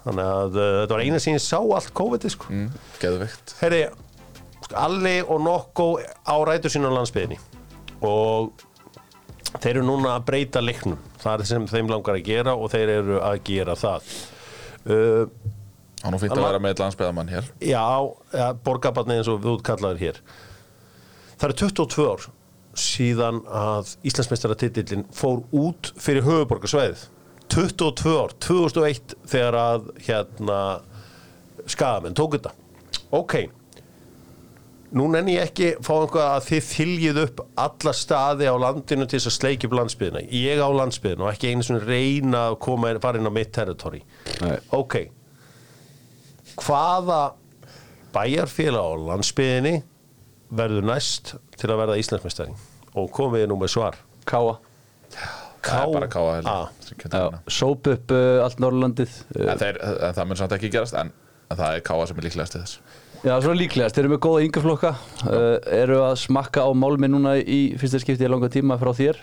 [0.00, 2.50] Þannig að uh, þetta var eina sem ég sá allt COVID sko.
[2.50, 2.68] Mm,
[3.02, 3.54] geðveikt.
[3.60, 3.82] Herri,
[4.80, 7.38] Alli og Nokko á rætur sín á landsbyðinni
[8.06, 8.52] og
[9.58, 11.00] þeir eru núna að breyta leiknum.
[11.22, 14.12] Það er sem þeim langar að gera og þeir eru að gera það.
[14.86, 15.24] Uh,
[16.00, 17.48] Hann er fínt að vera með landsbyðamann hér.
[17.60, 17.84] Já,
[18.32, 20.20] ja, borgarbarni eins og við útkallaður hér.
[21.34, 22.28] Það eru 22 ár
[22.80, 27.08] síðan að Íslandsmeistaratitillin fór út fyrir höfuborgarsvæðið
[27.50, 30.58] 22 ár, 2001 þegar að hérna
[31.66, 32.52] skagamenn tók þetta.
[33.10, 33.34] Ok
[34.96, 39.18] nú nenni ég ekki fá einhvað að þið þyljið upp alla staði á landinu til
[39.18, 42.94] þess að sleikja upp landsbyðina ég á landsbyðina og ekki einu svona reyna að koma
[43.02, 44.02] fara inn á mitt territory.
[44.42, 44.56] Nei.
[44.74, 44.96] ok.
[46.60, 47.20] Hvaða
[48.14, 49.76] bæjarfélag á landsbyðinni
[50.50, 52.56] verður næst til að verða Íslandsmeistari?
[52.98, 54.00] Og komið nú með svar?
[54.26, 54.58] Káa
[55.60, 56.00] káa
[57.52, 61.12] Sóp upp uh, allt Norrlandið uh, en, en það mun samt ekki gerast en,
[61.50, 62.80] en það er káa sem er líklegast til þess
[63.20, 64.90] Já, svona líklegast, þeir eru með góða yngjaflokka
[65.28, 69.18] uh, eru að smakka á málmi núna í fyrsta skipti í langa tíma frá þér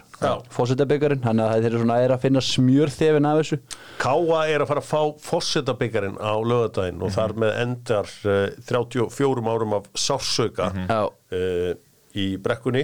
[0.53, 3.57] fósettabyggarinn, hann að þeir eru svona er að finna smjörþefin af þessu.
[4.03, 9.45] Káa er að fara að fá fórsetabyggarinn á lögadaginn og þar með endar uh, 34
[9.55, 11.71] árum af sársauka Já, uh,
[12.13, 12.83] í brekkunni.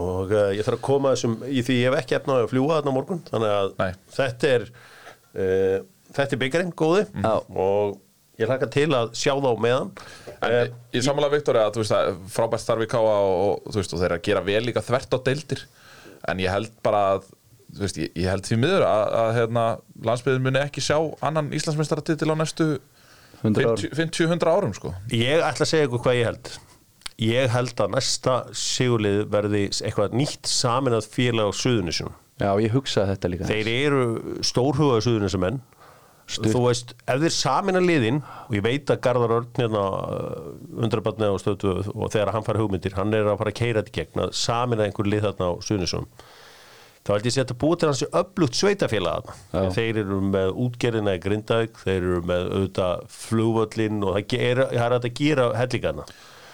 [0.00, 2.78] Og uh, ég þarf að koma þessum í því ég hef ekki efnaði að fljúa
[2.78, 3.20] þarna morgun.
[3.28, 3.92] Þannig að Nei.
[4.16, 5.76] þetta er uh,
[6.08, 7.04] þetta er byggarinn góði.
[7.20, 7.34] Já.
[7.52, 8.00] og
[8.42, 9.92] ég hlaka til að sjá þá meðan
[10.42, 13.92] En uh, ég samanlega Viktor að þú veist að frábært starfi káa og, og og
[13.92, 15.62] þeir eru að gera vel líka þvert á deildir.
[16.30, 17.28] En ég held bara að
[17.78, 19.66] veist, ég, ég held því miður að, að hérna,
[20.08, 22.68] landsbyðin muni ekki sjá annan Íslandsmeistaratitil á næstu
[23.42, 24.92] 100 ár 50-100 árum sko.
[25.14, 26.52] Ég ætla að segja ykkur hvað ég held.
[27.22, 33.12] Ég held að næsta sigurlið verði eitthvað nýtt saminað félag á Suðunisjum Já, ég hugsaði
[33.12, 34.04] þetta líka þeir eru
[34.42, 35.04] stórhugaði
[36.32, 39.82] Suðunisamenn þú veist, ef þeir samina liðin og ég veit að Garðar Örn hérna
[40.86, 43.96] undrabarni á stöðu og þegar hann fara hugmyndir, hann er að fara að keira þetta
[43.98, 46.08] gegn að samina einhver lið þarna á Suðunisum
[47.02, 51.16] þá held ég að þetta búið til hans upplugt sveitafélag þarna þeir eru með útgerðina
[51.16, 56.06] í Grindavík þeir eru með auðvitað flugvöllin og það er, það er að gera hellingana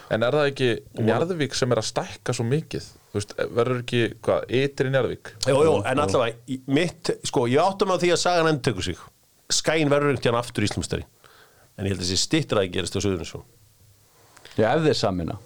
[0.08, 0.68] En er það ekki
[1.04, 2.86] Njarðvík sem er að stækka svo mikið?
[3.12, 5.32] Þú veist, verður ekki, hvað, ytri Njarðvík?
[5.44, 9.02] Jó, jó, en allavega, mitt, sko, ég áttum að því að sagan endur tekur sig
[9.52, 11.06] Skæin verður einhvern veginn aftur íslumstari
[11.78, 13.44] En ég held að þessi stittra að gerast á Suðurinsson
[14.58, 15.38] Já, ef þeir samina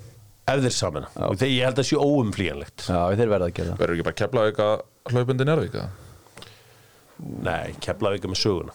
[0.48, 2.86] Ef þeir samina Og þegar ég held að það sé óumflýjanlegt.
[2.88, 3.82] Já, þeir verða að gera það.
[3.82, 4.70] Verður ekki bara
[5.12, 5.76] hlaupundi Njarðvík?
[5.78, 5.90] eða?
[7.42, 8.74] Nei, Keflavík er með söguna.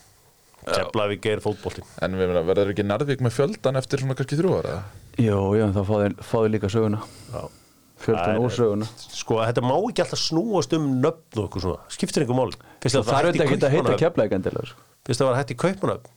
[0.67, 4.57] Keflavík er fótbolti En við meina, verður ekki Njarðvík með fjöldan eftir svona kannski þrjú
[4.59, 4.81] ára?
[5.17, 6.99] Jó, já, þá fá þeir, fá þeir líka söguna.
[7.31, 7.41] Já.
[7.97, 11.81] Fjöldan og söguna Sko, þetta má ekki alltaf snúast um nöfn og eitthvað svona.
[11.95, 14.86] Skiptir einhver mál Fyrst Það þarf þetta ekki að heita keflæk endilega sko.
[15.07, 16.13] Fyrst það var hægt í kaupanöfn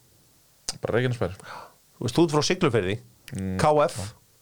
[0.80, 1.32] Bara Reykjanesbær.
[1.40, 2.96] Þú veist, þú ert frá Sigluferði
[3.60, 4.00] KF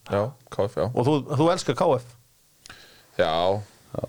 [0.08, 0.22] Já,
[0.54, 0.86] KF, já.
[0.88, 2.06] Og þú, þú elskar KF
[3.18, 3.32] Já,
[3.98, 4.04] já.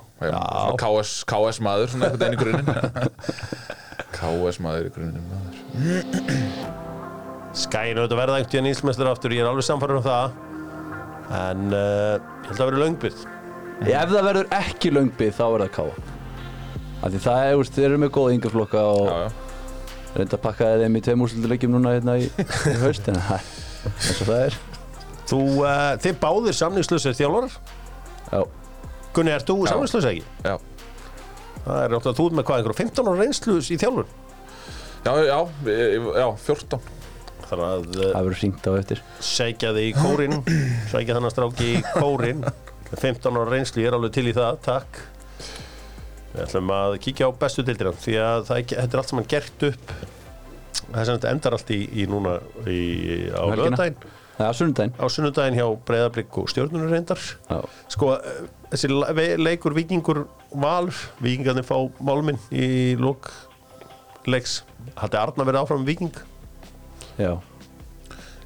[0.80, 2.70] KS, KS maður, svona einhvern veginn í grunninn.
[4.14, 5.56] KS maður í grunninn maður.
[7.58, 10.38] Skæin auðvitað verða einhvern tíðan íslmestur aftur, ég er alveg samfæður um það
[11.30, 13.26] en uh, ég held að vera löngbyrð
[13.80, 15.92] Ef það verður ekki löngbið þá er það káa
[17.00, 19.30] Af því það er, þú veist, þeir eru með góða yngjaflokka og Já, já.
[20.18, 23.46] reynda að pakka þeim í tveim úrslutaleggjum núna hérna í, í haust en það er
[23.90, 24.58] eins og það er.
[25.30, 27.56] Þú, uh, þið báðir samningslausir þjálfarar?
[28.34, 28.42] Já,
[29.16, 29.70] Gunni, ert þú Já.
[29.72, 30.26] samningslaus ekki?
[30.44, 30.58] Já,
[31.60, 34.08] Það er náttúrulega þú ert með hvað, einhverjum 15 ára reynslu í þjálfur
[35.06, 36.80] já, já, já, já 14
[37.50, 39.04] Þannig að uh, það verður hringt á eftir.
[39.26, 40.36] segja þig í kórin
[40.92, 42.46] segja þannig stráki í kórin
[42.90, 45.02] 15 ára reynslu, ég er alveg til í það, takk.
[46.30, 49.68] Við ætlum að kíkja á bestu dildina því að það þetta er allt saman gert
[49.70, 49.94] upp.
[50.90, 52.80] Er sem þetta endar allt í, í núna í,
[53.34, 53.46] á
[54.40, 54.94] Það er sunnudaginn.
[54.96, 57.20] Á sunnudaginn hjá Breiðablík og stjórnunur reyndar.
[57.50, 57.58] Já,
[57.92, 58.38] sko, eh,
[58.72, 58.88] þessi
[59.36, 60.22] leikur vikingur
[60.56, 63.28] valur, vikingarnir fá málminn í lók
[64.32, 64.62] leiks,
[64.96, 66.16] hætti Arna verið áfram viking
[67.20, 67.34] já,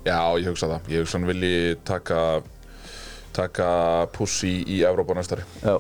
[0.04, 0.88] Já, ég hugsa það.
[0.92, 2.20] Ég hugsa hann vilji taka
[3.34, 3.68] taka
[4.14, 5.78] pussi í, í Evrópa næstari já,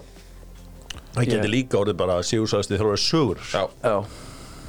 [1.13, 3.43] það getur líka orðið bara sigursæðasti þróður sögur.
[3.53, 3.97] Já, já.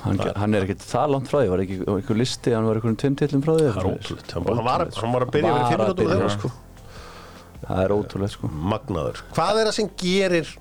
[0.04, 2.98] Hann, hann er ekkert það langt frá því, var ekki einhver listi, hann var einhverjum
[3.00, 3.70] tveim tillum frá því?
[3.70, 6.34] Það er ótrúlega hann, hann, var, hann var að byrja með að minútur byrja, þeirra
[6.34, 6.50] sko.
[7.64, 8.50] Það er ótrúlega sko.
[8.74, 10.52] Magnaður, hvað er það sem gerir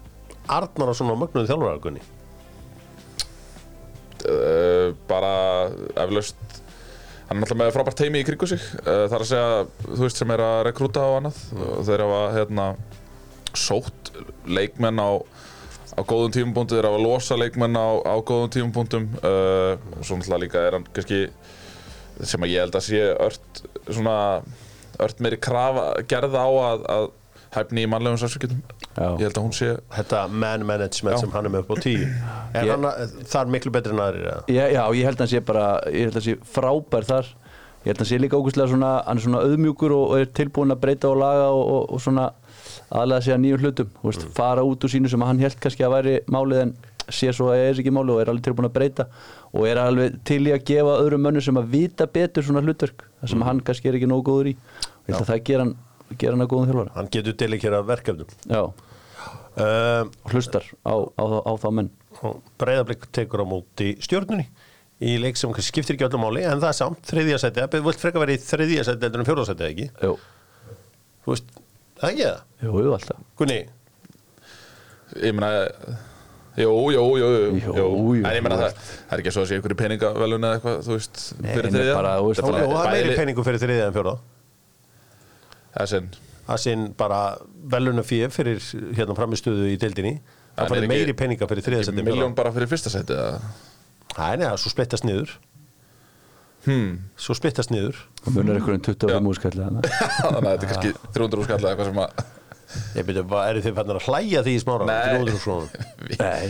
[0.54, 2.06] Arnar á svona mögnuðu þjálfaragunni
[4.32, 5.34] uh, bara
[6.06, 6.53] eflaust
[7.30, 8.62] hann er alltaf með frábært teimi í kringu sig.
[8.84, 11.42] Uh, það er að segja, þú veist, sem er að rekrúta og annað.
[11.70, 12.68] Og þeir hafa hérna
[13.54, 14.14] sótt
[14.50, 15.12] leikmenn á
[15.94, 19.10] á góðum tímapunktum, þeir hafa losa leikmenn á, á góðum tímapunktum.
[19.22, 21.28] Uh, og svo náttúrulega líka er hann kannski
[22.22, 24.18] sem að ég held að sé ört svona
[25.02, 27.08] ört meiri krafa gerða á að, að
[27.54, 28.56] hæfni í mannlegum sársökjum
[28.98, 29.08] Já.
[29.20, 31.22] ég held að hún sé þetta man management Já.
[31.22, 32.08] sem hann er með upp á tíu.
[32.54, 32.88] Er Ég- hann
[33.30, 34.44] það er miklu betri en aðrir eða?
[34.48, 37.32] Já, já, ég held að hann sé bara, ég held að hann sé frábær þar.
[37.84, 40.30] Ég held að hann sé líka ógustlega svona, hann er svona auðmjúkur og, og er
[40.40, 42.30] tilbúin að breyta og laga og, og, og svona
[42.94, 43.90] aðlega sig að nýjum hlutum.
[44.02, 46.74] Þú veist, fara út úr sínu sem hann held kannski að væri málið en
[47.12, 49.06] sé svo að er ekki málið og er alveg tilbúin að breyta
[49.54, 53.04] og er alveg til í að gefa öðrum mönnum sem að vita betur svona hlutverk
[53.20, 54.56] þar sem hann kannski er ekki nógu góður í.
[54.56, 55.74] Ég held að það gera hann,
[56.22, 56.94] gera hann að góðum þjálfara.
[56.98, 58.36] Hann getur delikera verkefnum.
[58.50, 61.92] Já, uh, og hlustar á, á, á, á þá menn.
[62.62, 64.48] Breiðablík tekur á móti stjórnunni
[65.04, 68.00] í leik sem skiptir ekki öllum máli en það er samt þriðja seti, það vilt
[68.04, 69.88] frekar vera í þriðja seti heldur en fjóra seti ekki?
[70.06, 70.14] Jú,
[71.26, 71.52] þú veist,
[72.00, 72.42] það er ekki það?
[72.64, 73.22] Jú, jú, alltaf.
[73.42, 73.60] Gunni,
[75.24, 75.52] ég meina
[76.54, 79.42] Jú, jú, jú, jú, Jú, jú, En ég meina þú það, það er ekki svo
[79.42, 81.96] að sé ykkur í peningavelun eða eitthvað, þú veist, Nei, fyrir nei, þriðja.
[81.98, 84.14] bara, þú veist, er það er meiri peningu fyrir þriðja en fjóra
[85.78, 87.22] að sinn bara
[87.72, 88.60] veluna fyrir fyrir
[88.98, 90.18] hérna framistöðu í deildinni.
[90.58, 93.40] Það er ekki- meiri peninga fyrir þriðasendi Miljón bara fyrir fyrsta seti eða?
[94.14, 95.32] Það er neða, svo splittast niður.
[96.64, 96.92] Hmm.
[97.20, 97.98] Svo splittast niður.
[98.24, 101.90] Það munar um 25 úrskalli þannig að þetta er kannski 300 úr skall eða eitthvað
[101.90, 102.12] sem að
[102.94, 104.86] Ég byrja, hvað eru þið fannir að hlæja því í smára?
[104.90, 105.12] Nei.
[105.14, 105.68] 300 svona.
[106.24, 106.46] Nei,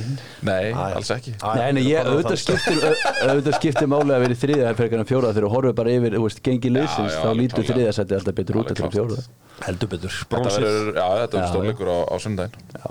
[0.47, 0.65] Nei,
[0.97, 1.33] alls ekki.
[1.43, 4.39] Nei, nei, ég, er auðvitað skiptir, au- auðvitað skiptir máli að vera í
[4.79, 7.67] fyrir en fjóraða þegar þú horfir bara yfir, þú veist, gengi liðsins, já, þá lítur
[7.99, 9.23] sæti alltaf betur út eftir fjóraða.
[9.67, 10.63] Heldur betur, Þetta bronsið
[10.97, 12.87] já, þetta verður stórleikur á, á sundaginn Já,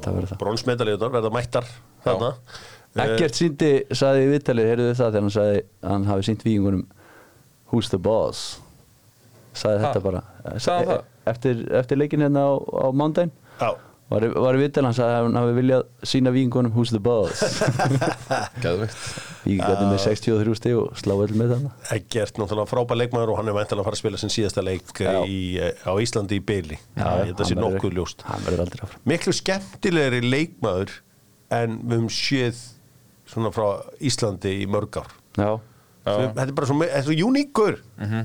[0.00, 0.40] það verður það.
[0.44, 1.66] Bronsmedalíðunar verða mættar
[2.06, 2.30] þarna.
[2.96, 6.24] Ekkert síndi, saði í viðtalið, heyrðu þið það þegar hann sagði að hann hafi
[11.26, 11.34] hann?
[11.34, 13.34] Eftir, eftir leikin hérna á, á mándaginn.
[13.60, 13.74] Já,
[14.06, 17.00] Var, í- var í viðtal, hann sagði að hann hafi viljað sína víkingunum Who's the
[17.02, 17.40] boss?
[18.62, 19.00] Geðveikt
[19.46, 21.72] Víkingarnir með 63 stig og slá öll með þarna.
[21.96, 25.02] Eggert náttúrulega frábær leikmaður og hann er væntanlega að fara að spila sin síðasta leik
[25.02, 25.10] Já.
[25.26, 29.02] í, á Íslandi í byli Já, Þetta sé hann nokkuð ljóst Hann verður aldrei áfram.
[29.10, 30.94] Miklu skemmtilegri leikmaður
[31.58, 32.62] en við höfum séð
[33.30, 33.66] svona frá
[34.06, 35.58] Íslandi í mörg ár Já, Já.
[36.06, 38.24] Svo- Þetta er bara svo, er svo uníkur með, Já.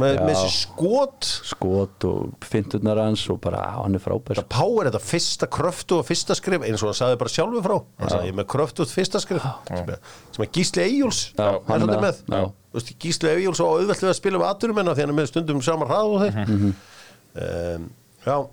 [0.00, 4.38] Með þessi skot skot og finturnar hans og bara, hann er frábær.
[4.40, 7.76] Þetta power, þetta fyrsta kröftu og fyrsta skrif eins og hann sagði bara sjálfur frá
[8.00, 12.00] hann sagði ég með kröftu og fyrsta skrif sem er- Gísli er hann er með
[12.06, 12.52] með það.
[12.72, 15.86] Veist, Gísli Eyjóls og við að spila við aturumenna því hann er með stundum sama
[15.88, 16.74] hrað og þeir Mhm.
[17.34, 17.90] um,
[18.26, 18.46] Já,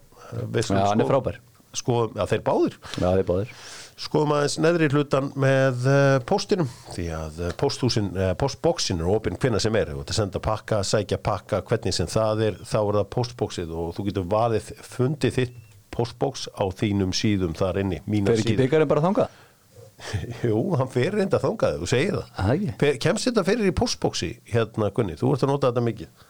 [0.69, 1.35] Já, hann er frábær.
[1.75, 3.49] Sko, já, þeir báðir Já, þið báðir.
[3.95, 9.37] Skoðum aðeins neðri hlutan með uh, póstinum því að uh, pósthúsin, uh, postbóksin er opinn
[9.39, 9.93] hvenna sem er.
[9.95, 13.93] Og þetta senda pakka, sækja pakka, hvernig sem það er þá er það postbóksið og
[13.95, 15.55] þú getur valið fundið þitt
[15.95, 18.63] postbóks á þínum síðum þar inni, mínar Fer ekki síður.
[18.65, 19.41] byggarinn bara þangað?
[20.49, 22.65] Jú, hann fer reynda þangað, þú segir það?
[22.81, 26.25] Fer- Kemst þetta fyrir í postbóksi hérna Gunni, þú ert að nota þetta mikið.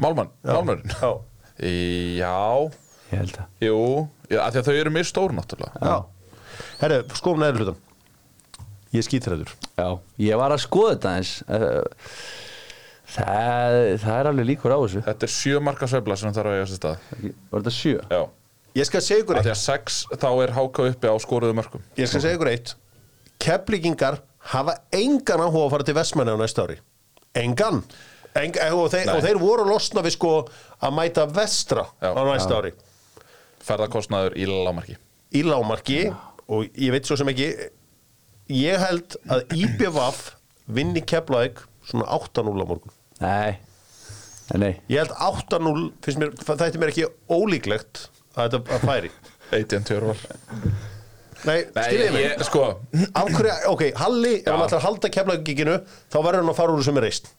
[0.00, 0.88] Málmann, Málmurinn.
[0.96, 1.12] Já,
[1.60, 2.32] Já,
[3.10, 3.52] Ég held að.
[3.66, 3.76] jú
[4.30, 5.80] Já, af því að þau eru mjög stór náttúrulega.
[5.82, 5.96] Já.
[6.80, 7.78] Herru, skoðum neðri hlutan
[8.94, 9.86] Ég skýt þræður Já,
[10.18, 11.32] ég var að skoða þetta eins.
[13.10, 15.00] Það, það er alveg líkur á þessu.
[15.06, 17.08] Þetta er sjö marka sveifla sem þarf að eiga sér stað.
[17.50, 17.94] Var þetta sjö?
[18.10, 18.20] Já,
[18.78, 19.48] Ég skal segja ykkur eitt.
[19.50, 21.82] að sex þá er háka uppi á skoruðu mörkum.
[21.98, 22.74] Ég skal segja ykkur eitt.
[23.42, 24.20] Keflíkingar
[24.52, 26.76] hafa engan áhuga að fara til Vestmanni á næsta ári.
[27.34, 27.82] Engan.
[28.38, 30.32] Eng, og, þeir, og þeir voru losna við sko
[30.86, 32.12] að mæta vestra Já.
[32.14, 32.70] á næsta ári
[33.64, 34.96] Ferðarkostnaður í lámarki
[35.36, 35.98] í lámarki
[36.50, 37.48] og ég veit svo sem ekki
[38.50, 40.22] ég held að IBVF
[40.70, 42.94] vinni Keflavík svona 8-0 á morgun.
[43.20, 43.58] Nei,
[44.50, 44.72] nei, nei.
[44.90, 49.10] ég held 8-0 finnst mér, það ætti mér ekki ólíklegt að þetta að færi.
[49.54, 50.24] Eitján tjörvar.
[51.46, 52.24] Nei, skiljiði mig?
[52.26, 52.64] ég, sko.
[53.16, 55.76] Af hverju, ok, Halli, ef hann ætlar að halda Keflavíkinu
[56.12, 57.30] þá verður hann að fara úr sem er reist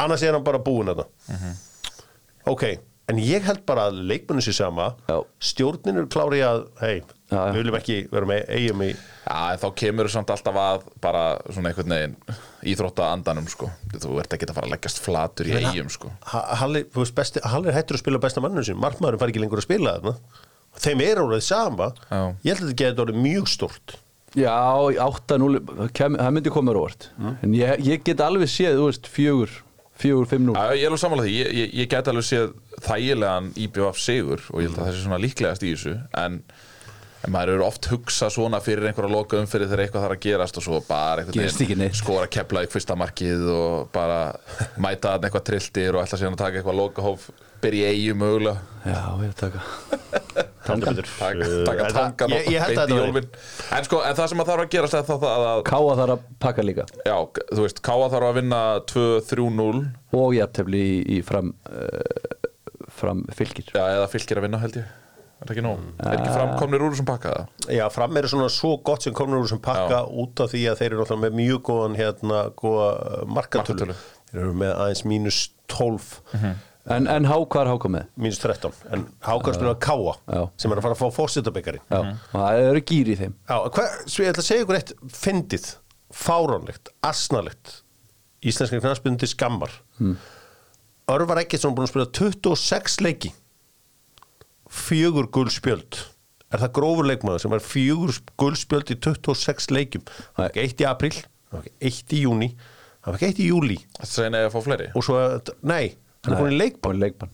[0.00, 1.58] annars er hann bara búinn þetta Mhm.
[2.54, 2.64] ok,
[3.10, 5.16] en ég held bara að leikmennu sér sama Já.
[5.50, 9.66] stjórnin er klári að hei, við viljum ekki vera með eigum í Já, en þá
[9.82, 12.16] kemur þú samt alltaf að bara svona einhvern veginn
[12.72, 13.68] íþrótta andanum sko.
[13.94, 16.10] þú ert ekki að fara að leggjast flatur í eigum sko.
[16.32, 19.32] Ha- Halli, þú veist, besti, Halli er hættur að spila besta mannum sin markmaðurinn fær
[19.34, 20.16] ekki lengur að spila þarna
[20.80, 22.20] þeim er orðið sama Já.
[22.46, 23.96] ég held að þetta geti orðið mjög stort
[24.38, 24.54] Já,
[25.02, 27.08] 8-0, kem- það myndi koma mér óvart.
[27.42, 29.50] En ég, ég get alveg séð, þú veist, fjögur,
[30.00, 30.56] fjögur, fimm, nú.
[30.56, 32.50] Já, ég er alveg sammála því, ég, ég, ég get alveg séð
[32.86, 36.38] þægilegan IBF sigur og ég held að það sé svona líklegast í þessu en,
[37.20, 40.60] en maður eru oft hugsa svona fyrir einhverja loka umfyrir þegar eitthvað þarf að gerast
[40.60, 42.00] og svo bara neitt.
[42.00, 44.22] skora kepla í fyrsta markið og bara
[44.80, 47.30] mæta eitthvað trilltir og ætla síðan að taka eitthvað lokahóf
[47.62, 48.58] byrja í eigum mögulega.
[48.80, 49.60] Já, ég taka.
[50.70, 53.26] Taka, taka það- tangan ég, ég held að þetta jólfin
[53.76, 56.12] en sko, en það sem að þarf að gerast er það að, að Káa þarf
[56.14, 56.84] að pakka líka.
[57.08, 57.16] já,
[57.50, 58.60] þú veist, Káa þarf að vinna
[58.92, 59.82] 2-3-0
[60.20, 62.46] Og jafntefli í, í fram, uh,
[63.00, 63.68] fram fylgir.
[63.74, 64.96] já, eða fylgir að vinna held ég.
[65.40, 68.48] Er það ekki nóg, er ekki framkomnir úr sem pakka það Já, fram er svona
[68.52, 71.38] svo gott sem komnur úr sem pakka út af því að þeir eru náttúrulega með
[71.40, 72.90] mjög góðan hérna, góða
[73.24, 73.86] markatölu.
[73.88, 73.96] Markatölu.
[74.30, 75.38] þeir eru með aðeins mínus
[75.72, 76.10] 12
[76.90, 78.08] En, en há, hvað er háka með?
[78.18, 80.40] mínus 13, en Hákar spila að káa Já.
[80.58, 83.36] sem er að fara að fá fórsetabekari og það eru gýr í þeim.
[83.46, 85.68] Já, hvað, svo ég ætla að segja ykkur eitt fyndið,
[86.24, 87.76] fáránlegt, asnalegt
[88.42, 89.76] íslenskir knarspyndi skammar.
[90.00, 90.16] Mm.
[91.14, 93.32] Örvar Eggertsson búin að spila 26 leiki
[94.70, 95.98] fjögur guldspjöld
[96.50, 100.04] er það grófur leikmaður sem er fjögur guldspjöld í 26 leikjum?
[100.06, 101.16] Það var ekki eitt í apríl,
[101.50, 104.54] það var ekki eitt í júni það var ekki eitt í júli það segir að
[104.54, 104.88] fá fleiri?
[104.94, 105.18] Og svo,
[105.66, 105.84] nei,
[106.26, 107.00] hann er búin í leikbann.
[107.00, 107.30] Leikbann.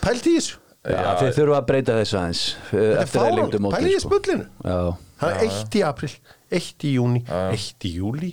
[0.00, 2.42] pælt í þessu, Já, Já, þeir þurfa að breyta þessu aðeins
[2.72, 4.08] eftir að lengdu fáránlegt, móti pælt í sko.
[4.08, 4.78] spullinu Já,
[5.20, 6.12] það er eitt í apríl,
[6.56, 8.30] eitt í júni eitt í júli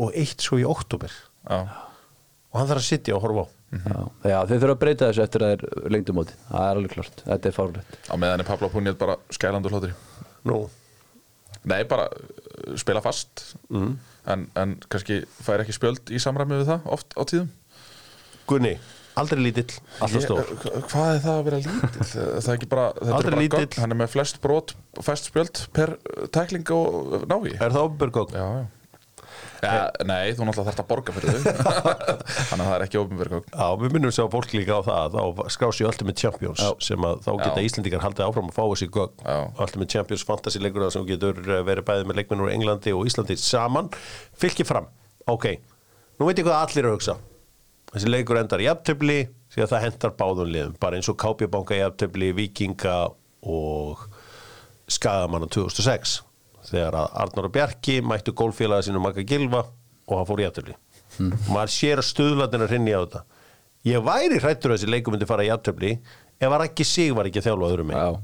[0.00, 1.58] og eitt svo í oktober já.
[2.50, 3.48] Og hann þarf að sitja og horfa á.
[3.70, 3.98] Já,
[4.32, 7.20] já þeir þurfa að breyta þessu eftir að þeir lengdu móti Það er alveg klart,
[7.28, 9.92] þetta er fárlegt á meðan er Pablo Puniet bara skælandur hlóttur
[10.48, 10.56] Nú,
[11.68, 13.44] Nei, bara uh, spila fast.
[13.68, 13.98] Mm.
[14.32, 17.50] en, en kannski fær ekki spjöld í samræmi við það oft á tíðum
[18.50, 18.72] Gunni,
[19.20, 19.70] aldrei lítill,
[20.02, 20.42] alltaf stór.
[20.42, 22.10] Ég- hva- Hvað er það að vera lítill?
[22.10, 23.62] Það er ekki bara, þetta Aldrei er bara lítill.
[23.70, 24.74] gögn Hann er með flest brot,
[25.06, 28.38] fest spjöld per uh, tækling og návi Er það ofnbjörgókn?
[28.40, 28.68] Já, já.
[29.60, 31.42] Ja, nei, þú náttúrulega þarft að borga fyrir þau.
[32.48, 35.16] Þannig að það er ekki ofnbjörgögn Já, við minnum sér á fólk líka á það
[35.18, 37.66] þá skrás ég Ultimate Champions sem að þá geta Já.
[37.68, 39.20] Íslendingar haldið áfram að fá þessi gögn.
[39.20, 39.36] Já.
[39.60, 43.36] Ultimate Champions fantasy leikur sem getur eh, verið bæðið með leikmennur úr Englandi og Íslandi
[43.38, 43.92] saman.
[44.40, 44.88] Fylgir fram,
[45.28, 45.46] ok.
[46.18, 47.18] Nú veit ég hvað allir er að hugsa
[47.94, 49.18] þessi leikur endar í aftöfli
[49.50, 51.18] því að það hendar báðum liðum, bara eins og
[51.76, 52.98] í aftöfli, Víkinga
[53.42, 54.04] og
[54.90, 56.20] Skagamanna 2006
[56.70, 59.64] þegar að Arnur og Bjarki mættu gólfélaga sínum Magga Gilva
[60.06, 60.76] og hann fór í aftöfli
[61.18, 61.32] Hmm.
[61.50, 63.20] maður sér að stuðlandina hrinni á þetta.
[63.84, 65.90] Ég væri hrættur að þessi leikum myndi fara í aftöfli
[66.38, 67.96] ef að Rækki Sig var ekki að þjálfa öðrum Já.
[67.98, 68.20] megin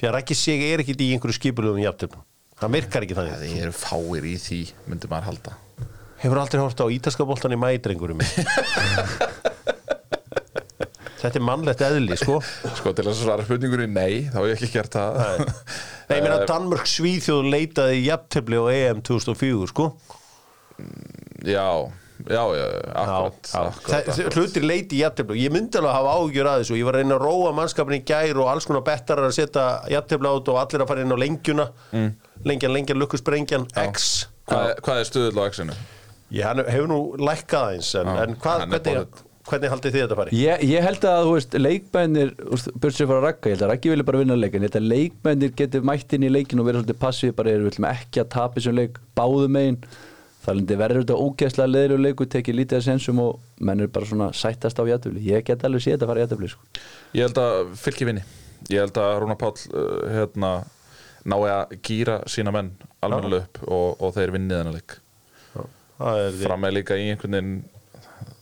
[0.00, 2.22] því að Rækki Sig er ekki í einhverju skipulugum í aftöfli
[2.62, 3.36] hann virkar ekki þannig.
[3.44, 5.54] Það eru fáir í því, myndi maður halda
[6.20, 8.20] hefur aldrei hort á ítalska boltan í mædrengurum
[11.20, 12.38] þetta er mannlegt eðli sko.
[12.78, 15.18] Sko, til að svara spurningunni nei, þá hef ég ekki gert það.
[16.08, 19.90] Nei, ég meina Danmörk Svíþjóð leitaði í jafntefli á EM 2004 sko.
[21.44, 21.66] Já,
[22.24, 24.38] já, já, akkurat, Já, akkurat, akkurat.
[24.40, 25.36] hlutir leiti í jafntefli.
[25.36, 26.80] Og ég myndi alveg að hafa áhugjur að þessu.
[26.80, 29.68] Ég var að reyna að róa mannskapin í gær og alls konar bettar að setja
[29.92, 31.70] jafntefli át og allir að fara inn á lengjuna.
[31.92, 32.10] Mm.
[32.48, 34.10] lengjan, lengjan, lukkusbrengjan X.
[34.48, 35.74] Hvað, hvað er stuðull á X-inu?
[36.34, 40.18] Ég hann hefur nú lækkað eins en, en hvað, er hvernig, hvernig haldið þið þetta
[40.20, 40.36] fari?
[40.38, 42.30] Ég, ég held að þú veist, leikmennir
[42.82, 44.88] börsið fara að ragga, ég held að raggi vilja bara vinna leikin ég held að
[44.92, 48.32] leikmennir getur mætt inn í leikin og vera svolítið passið, bara við viljum ekki að
[48.36, 49.80] tapa þessum leik báðum megin.
[50.40, 54.08] Það lendi verður þetta ógeðslega leðilegu leiku tekið lítið að sensum og menn er bara
[54.08, 56.64] svona sættast á jættufli, ég get alveg séð þetta að fara í jættufli sko.
[57.18, 58.24] Ég held að fylki vinni.
[58.72, 60.54] Ég held að Rúnar Páll uh, hérna,
[61.28, 62.72] nái að gýra sína menn
[63.04, 64.96] almennilega upp og, og þeir vinnið hennar leik
[66.40, 67.54] Fram með líka í einhvern veginn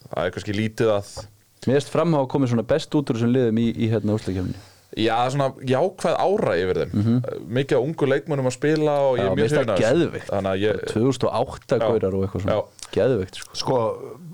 [0.08, 1.12] það er kannski lítið að
[1.68, 4.14] Mér erst fram á að komið svona best út úr þessum liðum í, í hérna
[4.14, 4.54] úrslækjafni
[4.98, 7.18] Já, svona jákvæð ára yfir þeim
[7.58, 9.98] Mikið á ungu leikmönnum að spila og ég er mjög finnst það hrifinn af þessu.
[9.98, 10.30] geðveikt.
[10.30, 11.82] Þannig að ég, 2008 Já.
[11.84, 12.86] gaurar og eitthvað svona Já.
[12.96, 13.58] geðveikt sko.
[13.60, 13.76] sko,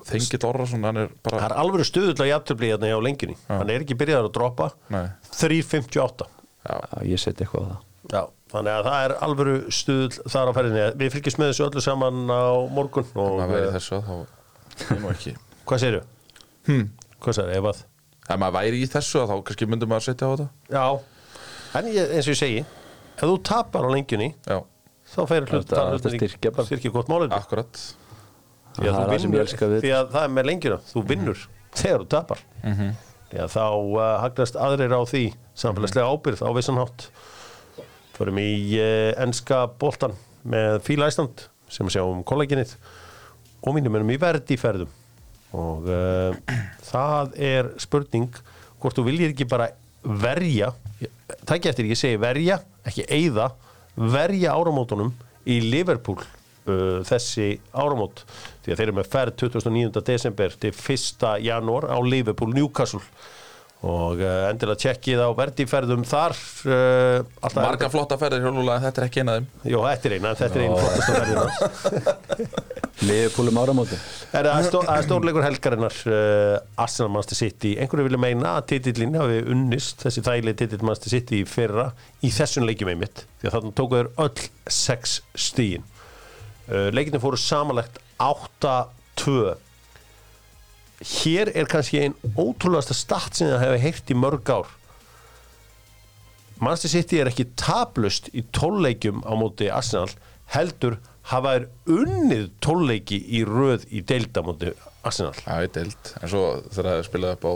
[0.04, 3.72] Þengill Orrason, hann er það bara er alveg stuðull að jafntefli hérna hjá lengjunni hann
[3.74, 5.04] er ekki byrjaðar að droppa Nei.
[5.34, 8.22] 3.58 Já, Já, ég seti eitthvað á það Já,
[8.54, 10.84] þannig að það er alvöru stuðl þar á ferðinni.
[11.00, 12.44] Við fylgjum með þessu öllu saman á
[12.76, 14.14] morgun og maður væri eh, þessu þá
[14.84, 15.34] ég nú ekki
[15.64, 16.04] hvað segirðu?
[16.68, 16.86] hmm.
[17.24, 17.82] Hvað segirðu, ef að?
[18.24, 20.86] Ef maður væri í þessu þá kannski myndum maður setja á þetta Já,
[21.80, 22.62] en ég, eins og ég segi,
[23.14, 24.58] ef þú tapar á lengjunni, Já,
[25.14, 25.74] þá ferir hlut
[26.04, 26.66] styrkja bara.
[26.68, 27.34] styrkja gott málið.
[27.36, 27.82] akkurat
[28.74, 31.02] Því að Það það ég vinnur, elska við því að það er með lengjuna, þú
[31.10, 31.42] vinnur
[31.74, 32.40] þegar þú tapar.
[33.30, 35.22] Því að þá uh, hagnast aðrir á því
[35.58, 37.06] samfélagslega ábyrð á vissan hátt.
[38.14, 40.14] Förum í uh, enska boltan
[40.46, 42.76] með Fíla Æsland sem sjáum kollaginið
[43.64, 44.92] og mínum erum í verdi ferðum
[45.54, 46.36] og uh,
[46.92, 48.30] það er spurning
[48.82, 49.70] hvort þú viljir ekki bara
[50.04, 50.74] verja
[51.48, 53.50] takk eftir ekki segi verja, ekki eyða
[53.96, 55.12] verja áramótunum
[55.48, 58.24] í Liverpool uh, þessi áramót
[58.64, 60.04] því að þeir eru með ferð 29.
[60.04, 61.24] desember til 1.
[61.44, 63.02] janúar á Liverpool Newcastle
[63.84, 66.32] og uh, endilega tjekkið á verdiferðum þar
[66.70, 69.48] uh, alltaf Marga flotta ferðir hjólulega, þetta er ekki eina af þeim.
[69.74, 72.52] Jó, þetta er eina, þetta er einn flottasta ferðina
[73.04, 73.98] Liðpúlum áramóti
[74.34, 77.74] Er það stó, er stórleikur helgarinnar uh, Arsenal Manchester City.
[77.82, 81.90] Einhverju vilja meina að titillin hafi unnist þessi þægli titill Manchester City í fyrra
[82.24, 85.84] í þessum leikjum einmitt því að þannig tóku þeir öll sex stíin
[86.70, 89.54] uh, leikinu fóru samanlegt 8-2
[91.04, 94.70] hér er kannski einn ótrúlegasta start sem það hefur heyrt í mörg ár.
[96.62, 100.08] Manchester City er ekki tablust í tólleikjum á móti Arsenal
[100.54, 100.96] heldur
[101.32, 104.70] hafa er unnið tólleiki í röð í deilda móti
[105.04, 105.34] Arsenal.
[105.44, 107.52] Já, ég deild, en svo þegar það er spilað upp á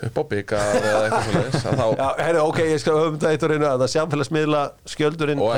[0.00, 3.32] upp á byggar eða eitthvað svo leiðis þá, Já, herri, ok, ég skal höfum þetta
[3.34, 5.50] eitt og reyna að það samfélagsmiðla skjöldurinn Og.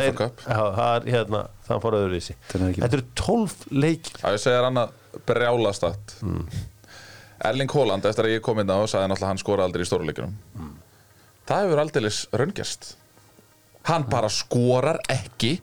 [0.42, 3.54] Já, það er hérna, það fór öðru í sig Þetta er ekki- Þetta eru tólf
[3.70, 4.96] leik að ég segja þér annað
[5.28, 6.16] brjálast að.
[7.42, 10.34] Erling Haaland, eftir að ég kom inn á sagði náttúrulega hann skora aldrei í stóruleikunum
[11.48, 12.92] það hefur aldeilis raungerst.
[13.88, 15.56] Hann bara skorar ekki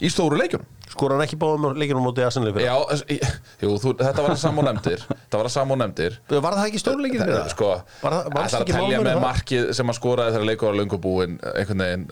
[0.00, 2.66] í stóru leikunum skor hann ekki báðum leikinum móti Arsenal í fyrra?
[2.66, 2.76] Já,
[3.64, 6.80] jú, þú, þetta var að samá nefndir þetta var að samá nefndir Var það ekki
[6.82, 7.48] stórleikir fyrir það?
[7.54, 7.68] sko,
[8.02, 9.22] Var það- varstu ætlar að ekki telja með það?
[9.26, 12.04] markið sem hann skoraði þegar leikur var löngu búinn einhvern veginn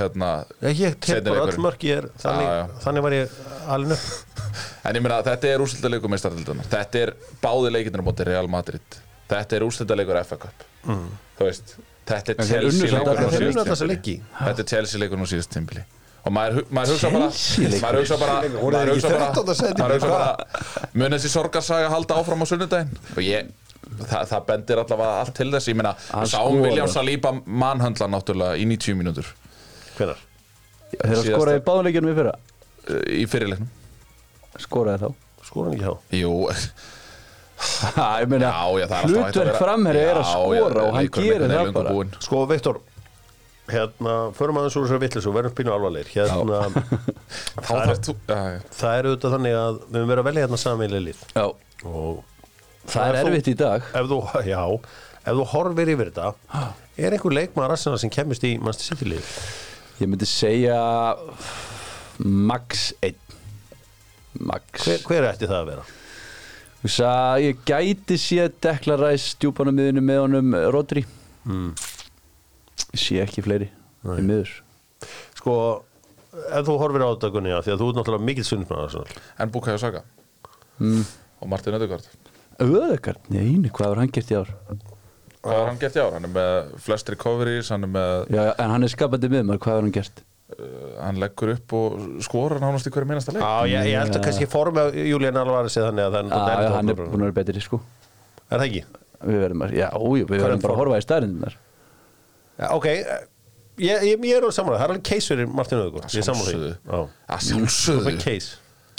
[0.00, 0.30] hérna,
[0.68, 1.64] ég tek bara öll leikurinn.
[1.66, 2.78] mörk ég er þannig, Já, já.
[2.86, 3.36] þannig var ég
[3.76, 4.44] alveg upp
[4.86, 9.00] En ég meina, þetta er úrslitaleikur meistaraldunar Þetta er báði leikinir á móti Real Madrid
[9.26, 11.74] Þetta er úrslitaleikur FA Cup Þú veist,
[12.06, 12.46] þetta er
[14.70, 15.82] Chelsea er nú síðust tímbili
[16.26, 17.28] Og maður, maður hugsa bara?
[17.82, 19.54] Maður hugsa bara Maður hugsa bara 13.
[19.60, 19.76] sæti?
[19.82, 23.52] Maður hugsa bara Mun þessi sorgarsaga halda áfram á sunnudaginn Og ég
[23.86, 25.92] Það, það bendir allavega allt til þess Ég meina,
[26.26, 26.64] sáum skorar.
[26.66, 29.30] William Saliba mannhöndla náttúrulega í 90 mínútur
[29.96, 30.18] Hvenær?
[30.90, 31.62] Þeir að Síðasta- skora í
[32.18, 33.70] fyrra uh, Í fyrirleiknum
[34.66, 35.08] Skoraði þá
[35.70, 36.34] hann ekki þá Jú,
[37.56, 41.44] Ha, ég meina, já, já, er hlutverk framherri er að skora já, og hann gerir
[41.48, 41.94] það bara.
[42.20, 42.80] Sko, Viktor
[43.66, 46.10] Hérna, förum aðeins úr þessari vittlis og verðum spínu alvarlegir.
[46.14, 46.58] Hérna,
[47.66, 47.80] já,
[48.30, 48.60] já.
[48.78, 50.60] það er auðvitað þannig að við höfum verið að velja hérna
[51.08, 51.24] lið.
[51.34, 51.46] Já,
[51.90, 52.20] og
[52.86, 53.88] það er Ef þú- erfitt í dag.
[54.02, 54.18] ef þú,
[54.52, 54.60] já,
[55.26, 56.28] ef þú horfir yfir þetta
[56.96, 58.54] er einhver leikmaður Arsenal sem kemist í
[58.86, 59.32] City lið?
[59.98, 60.78] Ég myndi segja
[62.22, 63.18] Max 1
[64.46, 64.84] Max.
[64.84, 65.84] Hver, hver ætti það að vera?
[66.86, 71.02] Að ég gæti sé Dekla Ræs djúpan á miðunum með honum Rodri.
[71.48, 71.70] Mm.
[72.92, 73.70] Ég sé ekki fleiri
[74.06, 74.52] í miður.
[75.36, 75.54] Sko,
[76.50, 79.06] ef þú horfir á þetta Gunni, já, því að þú ert náttúrulega mikill Arsenal.
[79.38, 80.02] En Bukayo Saka.
[80.76, 81.04] Mm.
[81.40, 82.04] og Martin Ödegard
[82.60, 84.50] Öðegard, neini, hvað var hann gert í ár?
[85.40, 86.14] Hvað har hann gert í ár?
[86.16, 89.78] Hann er með flest recoveries Hann er með Já, en hann er skapandi miðumar, hvað
[89.78, 90.22] var hann gert?
[90.52, 90.66] uh,
[91.00, 93.40] Hann leggur upp og skorar nánast í hverju minnasta leik.
[93.44, 96.72] Já, ég, ég held að kannski form af Julian Alvarez eða þannig að er Já,
[96.76, 97.80] hann er að- búin að vera betri, sko.
[98.50, 98.84] Er það ekki?
[99.26, 101.65] Við verðum að, já, við er verðum bara að horfa í stærninnar Já,
[102.76, 103.24] ok, eh,
[103.78, 106.70] ég, ég, ég er á samanlega, það er alveg case fyrir Martin er samanlega sjálfsögðu.
[106.76, 107.00] því Já.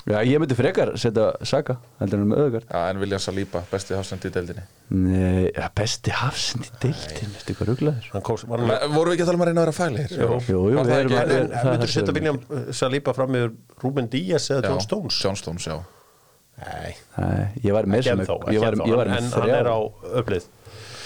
[0.07, 3.91] Er ég myndi frekar setja Saka heldur en með Öðegard Já, en William Saliba, besti
[3.97, 4.61] hafsend í deildinni.
[4.95, 8.07] Nei, ja, besti hafsend í deildin, veistu hvað rugglaður?
[8.13, 10.13] Hann hann Vorum við ekki að tala um að reyna að vera fælir?
[10.15, 10.29] Jú.
[10.47, 13.49] Jú, jú, Var við erum að- myndur setja William eh, Saliba fram með
[13.83, 15.19] Ruben Díaz eða John Já, Stones?
[15.25, 15.75] John Stones, já.
[16.63, 19.77] Nei, Nei, ég var með ég var, með þrjá hann er á
[20.23, 20.47] upplið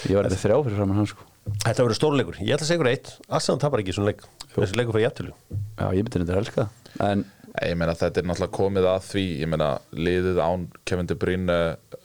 [0.08, 1.26] ég var með þrjá fyrir framann hann sko
[1.62, 3.12] Þetta verður stórleikur, ég ætla að segja ykkur eitt.
[3.34, 4.20] Arsenal tapar ekki svona leik,
[4.54, 6.66] þessi leikur fyrir jættilu Já, ég myndi þetta að elska
[7.02, 9.22] en Nei, Ég meina þetta er náttúrulega komið að því.
[9.42, 11.56] Ég meina liðið án Kevin De Bruyne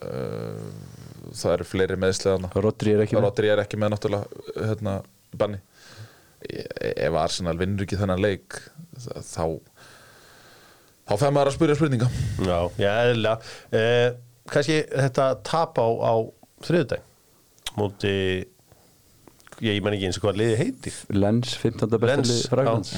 [0.03, 0.65] uh,
[1.31, 3.23] Það eru fleiri meðsliðana Rodri er ekki með.
[3.29, 4.97] Rodri er ekki með náttúrulega hérna,
[5.39, 5.61] banni.
[6.47, 8.59] Ef Arsenal vinnur ekki þennan leik
[8.99, 9.45] þá
[11.07, 12.07] þá fæði maður að spyrja spurninga.
[12.43, 13.53] Já, já, eðlilega.
[13.79, 14.07] Eh,
[14.51, 16.13] Kannski þetta tap á, á
[16.63, 17.03] þriðudag
[17.79, 18.13] Móti
[19.65, 21.01] Ég, menn ekki eins og hvað liði heitir.
[21.15, 21.89] Lens, 15.
[21.97, 22.93] Lens, bestali Fraglands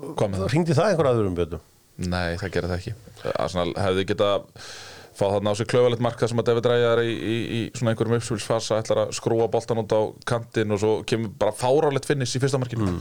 [0.00, 0.46] það?
[0.52, 1.64] Ringdi það einhver aðurum bjötum?
[2.00, 2.92] Nei, það gerir það ekki.
[3.34, 4.28] Arsenal hefði geta
[5.20, 7.62] fá þarna á sig klöfalegt mark þar sem að David Raya er í, í, í
[7.76, 12.08] svona einhverjum uppsvilsfasa ætlar að skrúa boltan út á kantinn og svo kemur bara fárálegt
[12.08, 12.94] finnis í fyrsta markinu.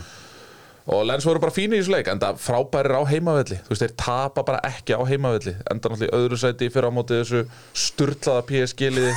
[0.89, 3.59] Og Lens voru bara fínir í þessu leik enda frábærir á heimavelli.
[3.61, 5.53] Þú veist, þeir tapa bara ekki á heimavelli.
[5.69, 7.43] Enda náttúrulega í öðru sæti fyrir á móti þessu
[7.77, 9.13] sturlaða PSG-liði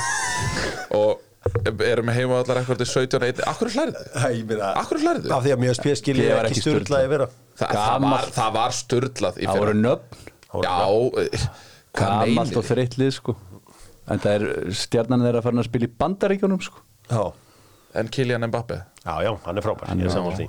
[1.01, 1.23] og
[1.83, 4.11] eru með heimavellar eitthvað til 17 1 Akkur hlærið þið?
[4.15, 5.33] Æ, ég meina Akkur hlærið þið?
[5.35, 8.53] Af því að mjög spjöð skilji Ég var ekki styrlaði vera Það, það, var, það
[8.57, 9.63] var sturlað í Það fyrra.
[9.63, 10.21] voru nöfn.
[10.63, 10.77] Já,
[11.21, 11.43] eh,
[12.23, 12.55] meinið?
[12.57, 13.35] og þreytt lið sko.
[14.09, 16.81] En það er stjarnan þeirra farin að spila í bandaríkjónum sko.
[17.11, 17.21] Já,
[17.99, 20.47] En Kylian Mbappe já, já, hann er frábær, ég er saman því.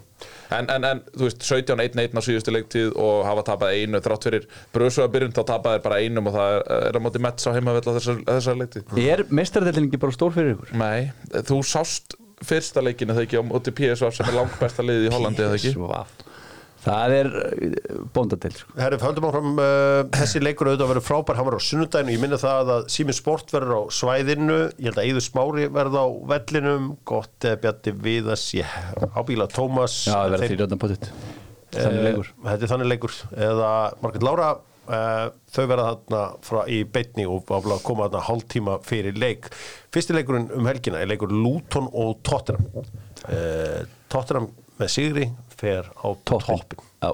[0.55, 4.47] En, en, en þú veist, 17-1-1 á síðustu leiktíð og hafa tapað einu þrátt fyrir
[4.75, 7.57] bröðsöga byrjun, þá tapaði þeir bara einum og það er, er á móti Mets á
[7.57, 9.01] heimavell á þessar, þessar leiktíð.
[9.05, 10.77] Er meistaradeildin ekki bara stór fyrir ykkur?
[10.81, 11.11] Nei,
[11.51, 15.13] þú sást fyrsta leikinu þegar ekki á móti PSV sem er langt besta liðið í
[15.15, 15.75] Hollandi eða ekki?
[15.75, 16.24] Svaf
[16.85, 17.29] Það er
[18.13, 18.75] bóndadeild sko.
[18.77, 22.21] Herri, höldum áfram uh, þessi leikur auðvitað að vera frábær, hann var á sunnudaginu ég
[22.21, 24.59] minna það að Sýmin Sport verður á svæðinu.
[24.77, 26.91] Ég held að Eður Smári verður á vellinum.
[27.09, 28.77] Gott eða Bjarti Viðas ég
[29.17, 31.11] ábíla Tómas Já, það verður potið
[31.75, 32.31] Þannig leikur.
[32.31, 33.17] Eh, Þetta er þannig leikur.
[33.49, 33.71] Eða
[34.03, 35.25] Margrét Lára uh,
[35.55, 39.49] þau verða þarna frá, í beitni og ábla, koma þarna hálftíma fyrir leik.
[39.95, 42.69] Fyrsti leikurinn um helgina er leikur Luton og Tottenham.
[43.25, 43.83] Uh,
[44.13, 44.51] Tottenham
[44.81, 47.11] með Sigri fer á Toppin toppin Já,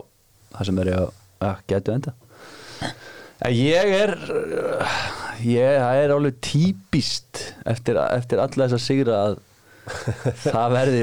[0.56, 1.12] það sem er ég að,
[1.50, 2.14] að getu enda
[3.40, 4.10] En ég er
[5.40, 7.38] ég, það er alveg típist
[7.68, 9.38] eftir, eftir alla þessa sigra að
[10.44, 10.98] það verði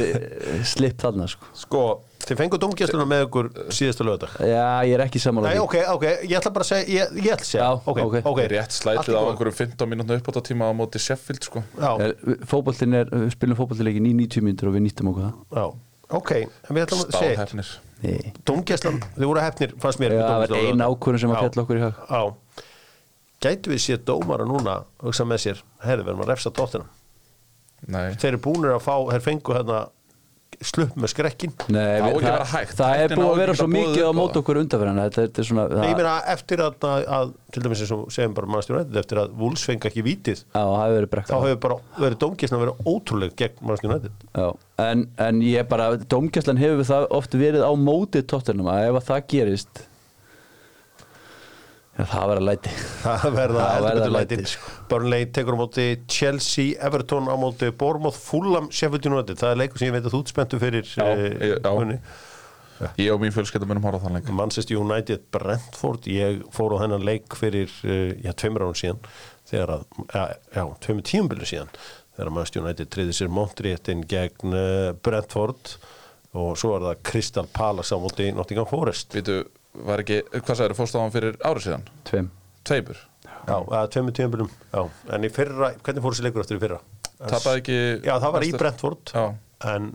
[0.70, 1.48] slipp þarna sko.
[1.58, 1.80] Sko,
[2.24, 5.64] þið fengu domgjastluna með ykkur síðasta lögadag Já, ég er ekki sammála Nei, því.
[5.66, 8.16] ok, ok, ég ætla bara að segja ég, ég ætla að segja, Já, ok, ok.
[8.32, 8.40] ok.
[8.54, 11.66] Rétt slætið á einhverjum 15 mínútna uppbótartíma á móti Sheffield sko.
[11.74, 12.16] Já, Er-
[12.54, 15.36] Fótboltinn er, við spilum fótboltileikin í 90 mínútur og við nýttum okkur það.
[15.58, 15.68] Já,
[16.10, 17.46] ok en við ætlum að segja
[18.46, 21.80] Dómgæslan, þið voru hefnir, fannst mér Já, það var ein ákvörðun sem að fjalla okkur
[21.80, 22.02] í hag.
[22.12, 22.64] Já,
[23.48, 26.86] gætu við séð dómara núna hugsa með sér, herri, verðum að refsa tóttina
[27.88, 29.82] Nei, þeir eru búinir að fá, þeir fengu hérna
[30.66, 32.72] slupp með skrekkin Nei, Það á að vera hægt.
[32.80, 34.40] Það er búið á að vera svo að mikið á á mót það.
[34.42, 37.64] okkur undanferðan Þetta þetta er svona Nei, ég það- meina eftir að, að, að til
[37.68, 40.04] dæmis eins og segjum bara mannstjónættið eftir að Wolves fengi ekki
[40.58, 44.56] það hefur verið þá hefur bara verið dómgisna verið ótrúleg gegn mannstjónættið
[44.88, 49.08] en, en ég bara, dómgæslan hefur það oft verið á móti tóttunum að ef að
[49.12, 49.84] það gerist
[51.98, 52.72] það verður að læti.
[53.02, 54.72] Það verða heldur verða læti, lætin sko.
[54.92, 59.40] Burnley tekur á móti Chelsea, Everton á móti Bournemouth, Fulham, Sheffield United.
[59.42, 62.00] Það er leikur sem ég veit að þú spenntu fyrir Já, eh, ég- já.
[63.02, 64.28] Ég og mín fjölskylda munum horfa á þann leik.
[64.38, 66.06] Manchester United, Brentford.
[66.14, 69.00] Ég fór á þennan leik fyrir uh, já, tveimur án síðan
[69.50, 69.86] þegar að,
[70.54, 71.72] já, tveimur tíumbilu síðan
[72.18, 75.74] þegar Manchester United triði sér Montréttin gegn uh, Brentford.
[76.38, 79.16] Og svo er það Crystal Palace á móti Nottingham Forest.
[79.18, 79.40] Vitu,
[79.86, 81.88] var ekki, hvað sagður, fórst á hann fyrir árið síðan?
[82.08, 82.30] Tveim
[82.68, 83.00] Tveimur
[83.48, 83.58] já,
[83.94, 84.82] tveimur tíumbilum já,
[85.16, 86.80] en í fyrra, hvernig fór þessi leikur eftir í fyrra?
[87.18, 88.62] Tapaði ekki Já, það var í Leicester?
[88.62, 89.24] Brentford Já.
[89.74, 89.92] en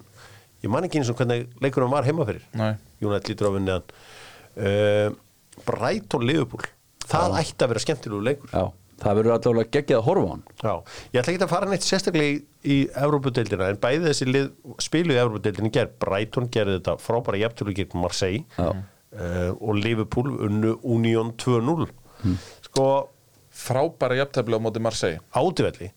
[0.65, 2.73] ég man ekki eins og hvernig leikurinn var heima fyrir Nei.
[3.03, 5.19] United lítur á vinniðan uh,
[5.67, 6.65] Brighton Liverpool
[7.07, 8.65] það ætti að vera skemmtilegu leikur Já,
[9.03, 10.75] það verður allavega geggjað að horfa á hann Já,
[11.13, 14.49] ég ætla ekki að fara neitt sérstaklega í, í Európa-deildina, en bæði þessi lið
[14.83, 18.73] spilu í Európa-deildinu ger, Brighton gerði þetta frábæra gegn Marseille Já.
[19.13, 21.89] Uh, og Liverpool unnu Union 2-0
[22.23, 22.37] Hmm.
[22.63, 23.09] sko
[23.53, 25.19] Frábæra jafntefli á móti Marseille.
[25.35, 25.91] átivelli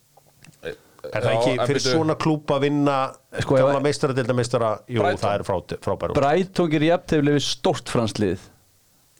[0.66, 2.95] er það Já, ekki fyrir byrju- svona klúpa að vinna
[3.39, 5.22] Sko, gamla ef- meistara deilda meistara, jú Brighton.
[5.30, 8.39] það er frá, frábæra Brighton gerir jafntefli við stórt franslið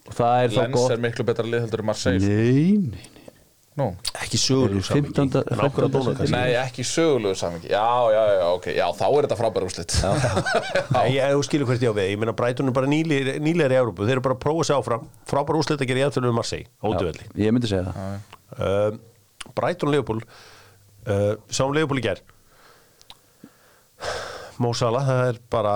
[0.08, 0.92] og það er þá Lens gott.
[0.92, 2.20] er miklu betra lið heldur en Marseille.
[2.20, 3.25] Nei, nei, nei
[3.76, 3.90] Nú.
[4.24, 5.42] ekki sögur Eru 15.
[5.52, 9.26] en ákveða dóna kannski Nei, ekki sögulegu samingi Já, já, já, ok, já, þá er
[9.26, 9.96] þetta frábæra úrslit.
[10.96, 14.08] Nei, ég skilur hvert ég á við, ég meina Brighton er bara nýlir í Európu,
[14.08, 15.04] þeir eru bara að prófa sig áfram.
[15.28, 18.32] Frábæra úrslit að gera jafntölu um Marseille átivelli Já, Ég myndi segja það.
[18.56, 19.02] Um,
[19.60, 22.24] Brighton Leopold uh, sáum Leopold í ger
[24.64, 25.76] Mo Salah það er bara,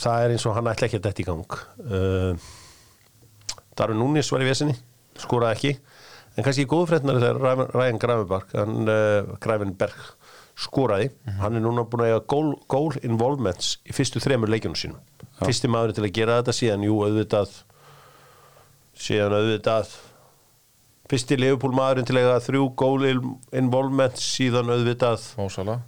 [0.00, 1.58] það er eins og hann ætla ekki að detta í gang.
[1.84, 2.52] Uh,
[3.76, 4.78] Darvin Núnis var í vesinni
[5.20, 5.72] skoraði ekki,
[6.36, 9.98] en kannski í góðu fréttnar þegar Ryan- Ryan Gravenberg hann, uh, Gravenberg
[10.54, 11.08] skoraði
[11.40, 15.00] hann er núna búin að eiga goal, goal involvements í fyrstu þremur leikjunum sínum.
[15.42, 17.50] Fyrsti maður til að gera þetta síðan jú auðvitað
[18.94, 19.86] síðan auðvitað
[21.10, 23.02] fyrsti Leopold maðurinn til að eiga þrjú goal
[23.52, 25.80] involvements síðan auðvitað Ósala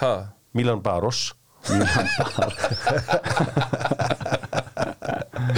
[0.00, 0.14] Ha?
[0.56, 1.20] Milan Baros.
[1.66, 1.82] Jú,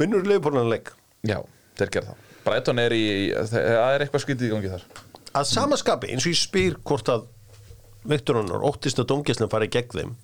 [0.01, 0.93] vinnur Leopold hann leik?
[1.27, 1.39] Já,
[1.79, 2.27] þeir gera það.
[2.45, 3.05] Brighton er í,
[3.51, 4.87] það er eitthvað skítið í gangi þar.
[5.37, 7.27] Að samaskapi eins og ég spyr hvort að
[8.11, 10.15] Viktor Hannar óttist að domgæslan fari gegn þeim.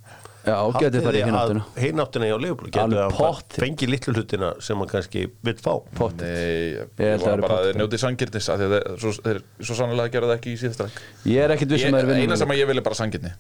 [0.48, 4.92] Já, geti farið í hináttina hináttina hjá getur Alveg að fengi litlu hlutina sem hann
[4.92, 5.74] kannski vill fá?
[5.98, 6.24] Pottþétt.
[6.24, 9.78] Nei, ég, var það bara að njóti sangirnis af því að þeir, svo, þeir svo
[9.82, 11.02] sannlega gera það ekki í síðasta leik.
[11.34, 13.34] Ég er ekkit vissum að þeir vinna Eina sem að ég vil er bara sangirni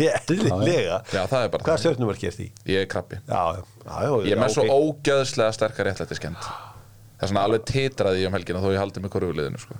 [0.00, 2.48] eðlilega er bara hvað stjórnumverk er því?
[2.70, 3.20] Ég er krabbi.
[3.28, 4.72] Já, já, já, já, Ég er með svo ok.
[4.80, 9.02] ógæðslega sterkar réttlætti skend Það er svona alveg titraði ég um helgina þó ég haldi
[9.04, 9.76] mig korfuliðinu sko.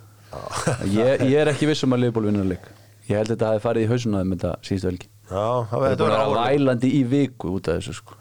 [0.93, 2.66] ég, ég er ekki vissum að Leopold vinna leik.
[3.09, 5.09] Ég held að þetta hafi farið í hausunaðum þetta síðustu helgi.
[5.31, 8.20] Já, það er búin að vælandi í viku út af þessu sko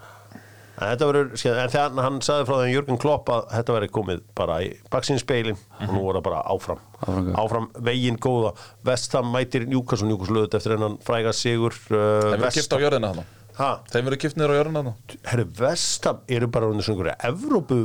[0.80, 4.70] verður, en þegar hann sagði frá þeim Jörgen Klopp að þetta verður komið bara í
[4.94, 6.84] baksinspeilin og nú voru það bara áfram.
[7.04, 8.54] Áfram, áfram veginn góða.
[8.88, 10.08] Vestham mætir Newcastle.
[10.10, 14.08] Newcastle lögut eftir hennan fræga sigur uh, Þeim verður kipt á jörðina þannig ha, Þeim
[14.10, 17.80] verður kipt niður á jörðina þannig herru, Vestham eru bara undir svona einhverja Evrópu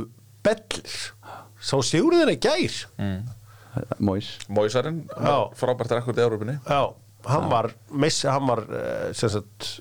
[0.45, 0.99] bellir
[1.65, 2.77] sá sigurinn þeirra gær.
[3.99, 5.01] Móis Móisarinn,
[5.59, 6.93] frábært rekord í Európinni já,
[7.27, 9.73] hann var miss, hann var uh, sem sagt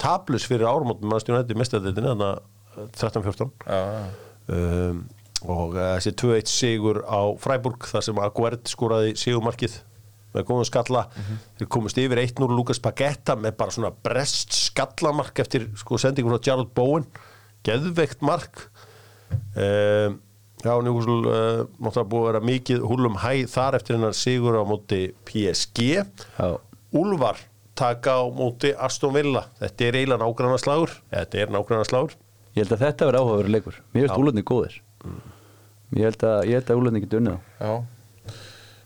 [0.00, 4.02] tablus fyrir árumótum mannstjónu þetta í mestadeildinni þannig að 13-14 Já, já.
[4.56, 5.00] um,
[5.50, 9.78] og uh, þessi 2-1 sigur á Freiburg þar sem Aguert skoraði sigumarkið
[10.30, 11.00] með góðum skalla.
[11.58, 16.38] Þeir komast yfir 1-0 Lukas Pagetta með bara svona brest skallamark eftir sko sendingu frá
[16.46, 17.08] Gerald Bowen.
[17.66, 18.60] Geðveikt mark.
[19.58, 20.20] Um,
[20.62, 24.60] já, Newcastle uh, mátti að búið að vera mikið húlum hæ þar eftir hennar sigur
[24.60, 26.48] á móti PSG Já,
[26.94, 27.42] Úlfar
[27.80, 29.46] taka á móti Aston Villa.
[29.60, 32.14] Þetta er eiginlega nágranna slagur þetta er nágranna slagur
[32.54, 33.80] ég held að þetta verði áhugaverður leikur.
[33.94, 34.78] Mér finnst úlöfni góðir
[35.96, 37.72] Ég held að, að úlöfni geti unnið Já,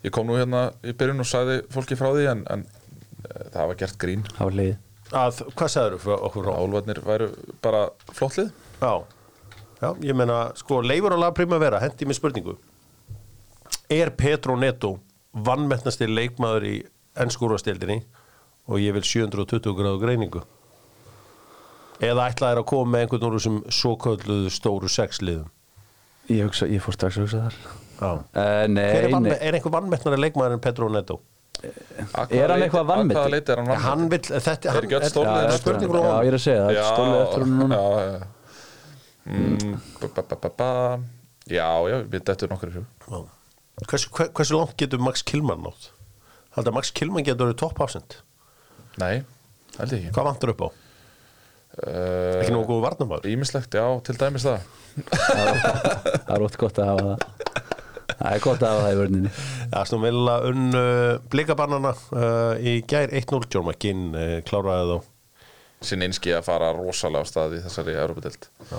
[0.06, 3.70] ég kom nú hérna í byrjun og sagði fólki frá því en, en eh, það
[3.70, 4.26] var gert grín.
[4.36, 4.82] Það var leiðið
[5.14, 6.54] að, hvað sagður þú okkur frá?
[6.58, 7.28] Álvarnir væru
[7.64, 7.82] bara
[8.14, 8.50] flottlið.
[8.80, 8.92] Já,
[9.80, 12.56] já, ég meina sko leifur á lag primavera, hendi mér spurningu.
[13.92, 14.96] Er Petro Neto
[15.34, 16.74] vannmettnasti leikmaður í
[17.20, 18.00] ennskúrastildinni
[18.68, 20.44] og ég vil 720 gráðu greiningu
[22.04, 25.50] eða ætlaðir að koma með einhvern úr þessum svo kölluðu stóru sexliðum
[26.24, 27.56] Ég, hugsa, ég fór strax að hugsa þar
[27.94, 28.08] Já.
[28.08, 31.18] uh, Nei, er, vanme, nei er einhver vannmettnari leikmaður en Pedro Neto?
[31.64, 35.60] Að Er hann eitthvað að er hann hann vill, þetta, Er hann, þetta er eftir
[35.60, 38.24] spurning Já, ég er að segja, það Já, stólið eftir hún núna Já, já, já.
[39.24, 39.76] Mm.
[41.54, 43.18] Já, já, við dættum nokkur í Já.
[43.88, 45.90] hversu, hver, hversu langt getur Max Kilman nátt?
[46.56, 48.18] Haldið að Max Kilman getur verið topp afsend
[49.02, 49.24] Nei,
[49.78, 50.12] held ég ekki.
[50.14, 50.68] Hvað vantur upp á?
[50.68, 53.30] uh, Ekki nógu góðu varnamæður?
[53.32, 54.68] Ímislegt, já, til dæmis það.
[54.94, 57.18] Það er ótt gott að hafa það.
[58.14, 59.32] Það er gott að hafa það í vörninni.
[59.80, 65.10] Aston Villa unn uh, blikabannana uh, í gær 1-0 John McGinn uh, kláraði þá.
[65.84, 68.78] Sinn einski að fara rosalega á stað í þessari Europadild Já,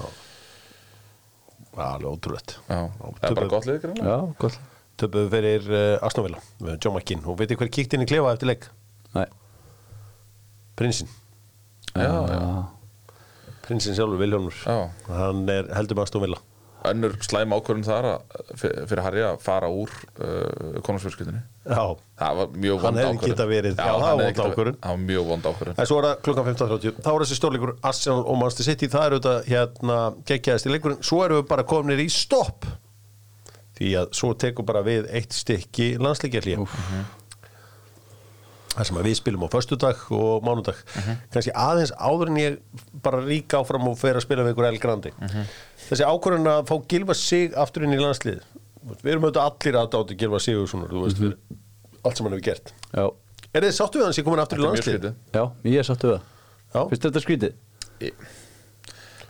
[1.84, 2.56] alveg ótrúlegt.
[2.66, 3.68] Það er bara gott
[4.00, 4.56] Já, gott
[4.96, 6.40] Töpuðu fyrir uh, Aston Villa
[6.80, 7.26] John McGinn.
[7.28, 8.70] Og veitir hver kíkt inn í klefa eftir leik?
[9.18, 9.28] Nei
[10.76, 11.08] Prinsinn.
[11.96, 12.42] Já, já,
[13.66, 14.76] Prinsinn sjálfur Viljónur já.
[15.08, 16.42] Hann er heldur með Aston Villa.
[16.86, 18.06] Önnur slæm ákvörðun þar
[18.62, 19.90] fyrir Harry að fara úr
[20.22, 21.82] uh, konungsfjörskildinni Já,
[22.20, 23.32] Það var mjög Hann vond hefði ákvörðun.
[23.32, 24.78] getað verið- já, það hann var hefði vond ákvörðun.
[24.84, 25.80] Það var mjög vond ákvörðun.
[25.82, 28.92] En svo er það klukkan 15.30 Þá er þessi stórleikur Arsenal og Manchester City.
[28.94, 29.98] Það er auðvitað hérna
[30.30, 31.02] geggjaðist í leikurinn.
[31.10, 32.70] Svo erum við bara kominir í stopp.
[33.80, 36.54] Því að svo tekur bara við eitt stykki landsleikjarlí
[38.76, 40.80] Það sem við spilum á föstudag og mánudag.
[41.32, 42.58] Kannski aðeins áður en ég
[43.06, 45.12] bara ríka áfram og fer að spila við ykkur El Grandi
[45.86, 48.42] Þessi ákvörðun að fá Gilva sig aftur inn í landslið
[49.02, 51.38] Við erum auðvitað allir aðdátti Gilva Sigurssonar Þú veist, fyrir
[52.06, 52.74] allt sem hann hefur gert.
[52.94, 53.06] Já,
[53.56, 55.16] Er þið sáttu við hann sem komin aftur í Þetta mjög landslið?
[55.40, 56.76] já, ég er sáttu við Já.
[56.76, 57.56] það Fyrst þetta skrítið?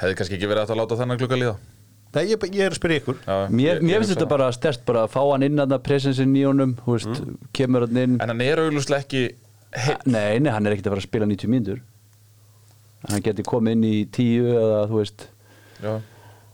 [0.02, 1.56] Hefði kannski ekki verið hægt að láta þennan klukka líða
[2.16, 3.18] Nei, ég, ég er að spyrja ykkur.
[3.26, 4.32] Já, Mér, mér finnst þetta það.
[4.36, 7.22] bara stærst bara að fá hann inn að það presensin í honum Þú veist,
[7.60, 8.16] kemur hann inn.
[8.24, 9.24] En hann er auglustlega ekki
[9.76, 11.82] hei, Nei, nei, hann er ekkert að fara að spila 90 mínútur.
[13.10, 15.28] Hann geti komið inn í 10 eða þú veist.
[15.84, 15.94] Já,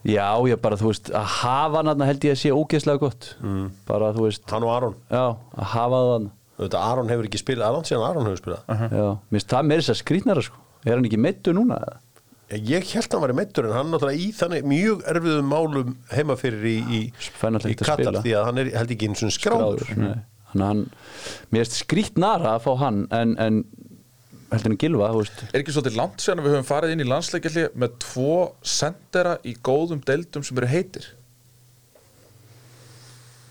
[0.02, 3.28] Já, ég bara, þú veist, að hafa hann þarna held ég að sé ógeðslega gott.
[3.38, 3.68] Mm.
[3.86, 4.96] Bara, þú veist, Hann og Aron.
[5.14, 5.20] Já,
[5.54, 6.30] að hafa það hann
[6.62, 8.64] Þetta Aron hefur ekki spilað Aron síðan Aron hefur spilað.
[8.66, 10.58] Já, mér finnst það meira þess að skrýtnara sko.
[10.84, 11.78] Er hann ekki meittu núna?
[11.86, 11.96] eða?
[12.52, 15.94] Ég held að hann var í meittur en hann náttúrulega í þannig mjög erfiðum málum
[16.12, 19.92] heima fyrir í, í, í Katar því að hann er held ekki eins og skráður.
[19.96, 20.18] Nei.
[20.52, 20.82] Þannig að hann,
[21.48, 23.62] mér finnst skrýtnara að fá hann en, en
[24.52, 25.08] heldur en gilva,
[25.48, 28.34] Er ekki svolítið langt sér að við höfum farið inn í landsleikjalli með tvo
[28.74, 31.08] sendera í góðum deildum sem eru heitir?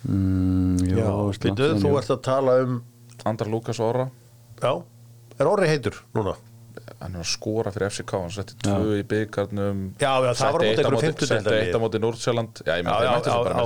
[0.05, 1.09] Mm, Já,
[1.41, 2.79] langt þú ert að tala um
[3.29, 4.07] Andar Lukas Orra.
[4.61, 4.73] Já,
[5.37, 6.37] er orðið heitur núna?
[7.01, 11.75] Hann er að skora fyrir FCK hann setti tvö í byggarnum það var setti eitt
[11.75, 13.63] á móti Núrdsjöland já, ég þeir mættu já, svo bara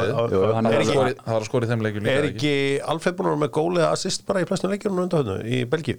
[0.00, 0.50] liði já, Jú, já.
[0.58, 2.52] hann það er var það var að skora í þeim leikjum líka Er ekki?
[2.94, 5.98] Alfred búin að vera með gólið assist bara í flestum leikjunum undan í Belgíu?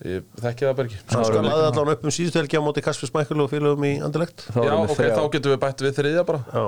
[0.00, 2.84] ég þekki það bara ekki Svo skal laðið allan upp um síðustu helgi á móti
[2.86, 6.40] Kaspis Mækul og félögum í Andilegt já, ok, þá getum við bætt við þriðja bara.
[6.54, 6.62] Já,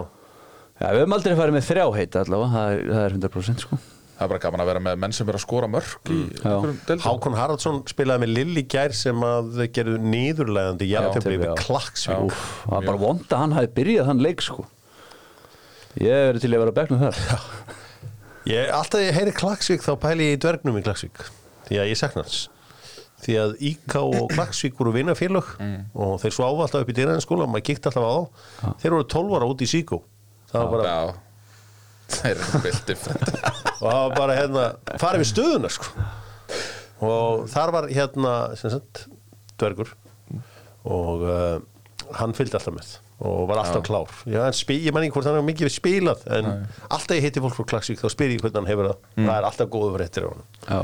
[0.83, 3.79] Já, við höfum aldrei farið með þrjá heita allavega, það er, það er 100% sko
[4.17, 7.01] það er bara gaman að vera með menn sem er að skora mörg deildum.
[7.03, 11.41] Hákon Haraldsson spilaði með Lilli Gær sem að gerðu nýðurlegandi jafntefli Já.
[11.43, 12.37] við Klaksvík.
[12.63, 14.67] Það var bara vond að hann hafi byrjað hann leik sko.
[16.01, 17.19] Ég er til að vera að bekknum þar.
[18.53, 21.21] Ég, alltaf ég heyri Klaksvík þá pæli ég í dvergnum í Klaksvík
[21.69, 22.41] því að ég sakna hans.
[23.23, 25.53] Því að Íka og Klaksvík voru vinnafélög
[25.95, 28.73] og þeir sváfu alltaf upp í dýræðin skóla maður kíkt alltaf á þá.
[28.83, 30.01] Þeir voru 12 ára út í Síkó
[30.53, 31.15] það var bara, já,
[32.13, 34.65] það er vilt different og það var bara hérna
[35.03, 36.07] farið við stöðuna sko.
[37.03, 39.07] Og þar var hérna sem sagt,
[39.59, 39.91] dvergur.
[40.87, 41.57] Og uh,
[42.19, 44.11] hann fylgdi alltaf með og var alltaf klár.
[44.27, 46.49] Já, en spi, ég man ekki hvort hann hefur mikið spilað en
[46.91, 49.05] alltaf ég hitti fólk frá Klaksvík þá spyr ég hvernig hann hefur það.
[49.21, 50.81] Það er alltaf góður fréttir á hann Já.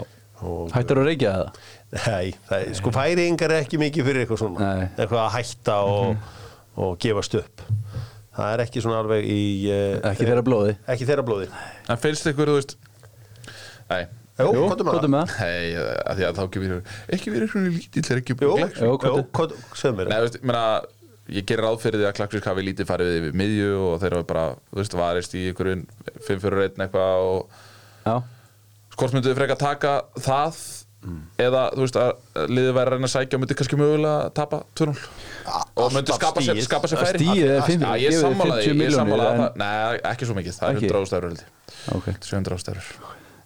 [0.47, 1.57] Og- Hættur að reykja það?
[1.97, 4.69] Nei, það er, sko færingar er ekki mikið fyrir eitthvað svona.
[4.69, 4.87] Nei.
[5.03, 6.29] eitthvað að hætta og,
[6.79, 7.65] og gefast upp.
[8.39, 10.77] Það er ekki svona alveg í uh, Ekki þeirra blóði?
[10.95, 11.49] Ekki þeirra blóði.
[11.91, 12.77] En finnst ykkur, þú veist
[13.91, 14.03] nei,
[14.39, 15.41] Jú, Jú, hvað hvað er með það?
[15.43, 15.73] Nei,
[16.07, 18.93] að því að þá ekki verið ekki verið svona lítill er ekki búið Jú, jú,
[19.03, 20.11] hvað er- hvað segðu mér.
[20.13, 20.65] Nei, veist, ég meina,
[21.39, 21.67] ég gerir
[21.99, 25.35] því að Klagsvík hafi lítið farið við miðju og þeir hafa bara, þú veist, varist
[25.35, 25.83] í einhverjum
[26.29, 27.51] 5 fyrir 1 eitthvað og
[28.07, 28.15] Já,
[28.99, 30.63] hvort myndu þið frekar taka það
[31.39, 34.33] eða, þú veist, að liðið væri að reyna að sækja og myndi kannski mögulega að
[34.39, 34.95] tapa 2-0
[35.79, 37.21] og myndi alltaf skapa sér, skapa sér færi?
[37.23, 40.01] Stigið er fimm- Já, ég gefið sammála 50 því, ég milljónir, sammála en- það Nei,
[40.13, 40.91] ekki svo mikið, það er Ekki?
[40.91, 41.95] 100 ástæður held ég.
[41.99, 42.07] ok.
[42.19, 42.91] 700 ástæður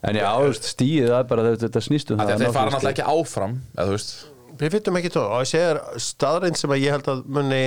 [0.03, 3.05] En já, þú veist, stíið það er bara þetta, þetta snýstum Þeir fara náttúrulega ekki
[3.07, 4.15] áfram eða, þú veist,
[4.63, 7.63] Við fyttum ekki tó og ég segir staðreind sem að ég held að munni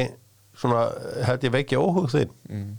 [0.60, 0.84] svona,
[1.28, 2.36] held ég veikja óhug þinn.
[2.48, 2.70] Mm.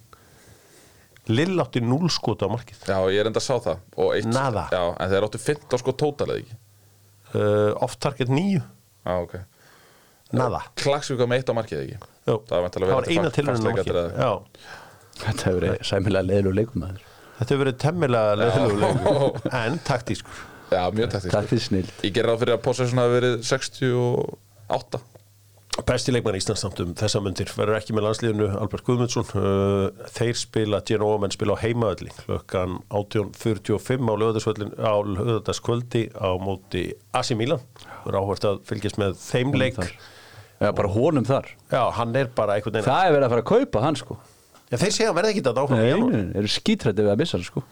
[1.32, 2.84] Lill átti núl skot á markið.
[2.86, 3.82] Já, ég er enda að sá það.
[3.98, 4.68] Og eitt, Nada.
[4.72, 6.58] Já, en þeir áttu 15 sko tótal eða ekki?
[7.34, 9.34] Uh, off target 9 Já, ok.
[10.36, 10.62] Nada.
[10.78, 12.12] Klagsvík var með eitt á markið eða ekki?
[12.26, 14.00] Jú, Það var það var eina á markið.
[14.14, 14.30] Já,
[15.16, 17.04] Þetta hefur verið sæmilega leiðlu leikum maður
[17.36, 20.44] Þetta hefur verið temmilega leðilegur en taktískur.
[20.66, 25.02] Já, mjög taktísk Takk fyrir snill Ég ger ráð fyrir að possession hafi verið 68
[25.86, 29.26] Besti leikmann Íslands samt um þessa myndir verður ekki með landsliðinu Albert Guðmundsson.
[29.36, 37.36] Uh, þeir spila, Genoa menn spila á heimaölli klukkan 18.45 á lögðarsvöllin á móti Asi
[37.36, 37.60] Milan.
[38.06, 39.76] Verður áhvert að fylgjast með þeim leik.
[40.56, 41.52] Já, bara honum þar.
[41.68, 44.16] Já, hann er bara einhvern veginn Það er verið að fara að kaupa hann sko
[44.66, 46.12] Já, þeir segja að verða ekki þetta áfram í Nei, janúar.
[46.16, 47.62] nei, nei, eru skítrætti við að missa hann sko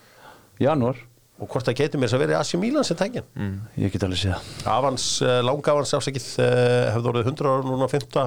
[0.63, 1.01] Janúar,
[1.43, 3.55] og hvort það getur mér þess að verið Asi Milan sem tækjan mm.
[3.83, 4.51] ég get alveg það.
[4.71, 8.21] Avans, uh, langavans afsakið uh, hefði orðið 100 ára núna 5.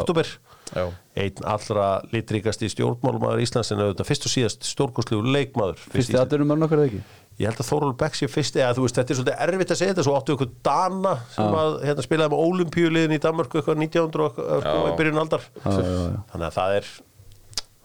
[0.00, 0.34] oktober
[0.70, 0.84] Já,
[1.18, 6.60] einn allra litríkasti stjórnmálmaður Íslands en auðvitað fyrst og síðast stórkostlegu leikmaður Fyrsti aðdurum er
[6.60, 7.00] nokkur eða ekki
[7.40, 9.78] Ég held að Þóról Beck sé fyrst eða þú veist, þetta er svolítið erfitt að
[9.80, 13.80] segja þetta svo áttu ykkur Dana sem að hérna, spilaði með Ólimpíuliðin í Danmarku eitthvað
[13.80, 14.74] 1900 og Já.
[14.76, 16.18] í byrjun aldar Já, já, já.
[16.34, 16.90] þannig að það er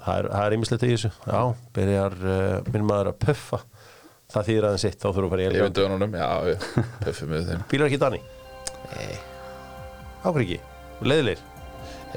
[0.06, 1.12] það er, það er ýmislegt í þessu.
[1.26, 1.40] Já,
[1.78, 3.62] byrjar uh, minn maður að puffa.
[4.36, 6.30] Það þýðir aðeins eitt, þá þurfum við að fara í ég veit elgjum dönunum, já,
[7.04, 7.66] puffum við þeim.
[7.72, 8.22] Bílar ekki Dani?
[8.96, 9.20] Nei.
[10.26, 10.58] Ákveð ekki,
[11.06, 11.44] leiðilegir?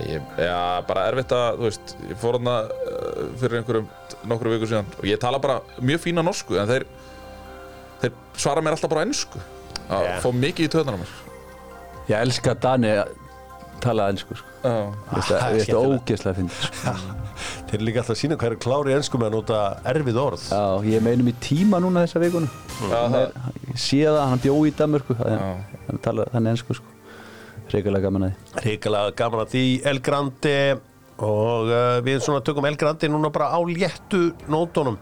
[0.06, 3.88] Ég, Já, bara erfitt að, þú veist Ég fór hana uh, fyrir einhverjum
[4.30, 4.90] nokkru viku síðan.
[5.00, 6.84] Og ég tala bara mjög fína norsku en þeir,
[8.04, 9.42] þeir svara mér alltaf bara ennsku
[9.88, 10.12] Það Já.
[10.22, 11.16] fór mikið í töðunar á mér.
[12.08, 13.14] Ég elska að Dani að
[13.82, 14.54] tala ennsku sko.
[14.68, 14.78] Er
[15.16, 17.27] að- ég veist að ógeðslega að sko.
[17.68, 19.58] Þeir eru líka alltaf að sína hvað er klári ennsku með að nota
[19.92, 20.44] erfið orð.
[20.50, 20.62] Já,
[20.92, 22.48] ég meinum í tíma núna þessa vikuna.
[23.68, 25.16] Ég sé það, hann bjó í Danmörku.
[25.22, 26.94] Hann tala þannig ennsku sko.
[27.68, 28.62] Reykjulega gaman að því.
[28.64, 30.54] Ríkilega gaman að því El Grande
[31.18, 34.96] og uh, við svona tökum El Grande núna bara á léttu nótunum.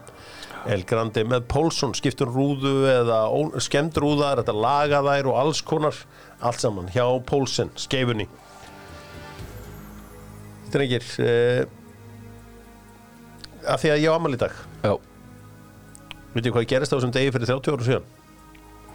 [0.67, 5.61] El Grande með Pólsson skiptur rúðu eða ó- skemmd rúðar þetta laga þær og alls
[5.63, 5.95] konar
[6.43, 8.27] allt saman hjá Pólsen, skeifunni.
[10.67, 11.07] Þetta er engir
[13.67, 14.59] að því að ég á amal í dag.
[14.83, 14.93] Já,
[16.35, 18.05] veitir hvað gerist á þessum degi fyrir 30 ára síðan?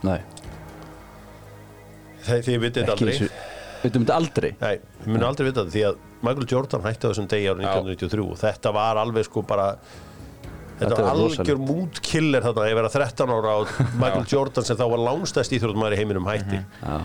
[0.02, 0.20] Nei,
[2.26, 3.28] þegar því ég vitið þetta aldrei.
[3.82, 4.50] veitum þetta aldrei?
[4.60, 7.66] Nei, við munum aldrei vita þetta því að Michael Jordan hætti á þessum degi árið
[7.66, 10.06] 1993 og þetta var alveg sko bara þetta
[10.82, 15.02] Þetta var algjör mútkiller þarna ég verið 13 ára og Michael Jordan sem þá var
[15.08, 16.62] langstæst íþróttumæður í heiminum hætti.
[16.82, 16.96] Já,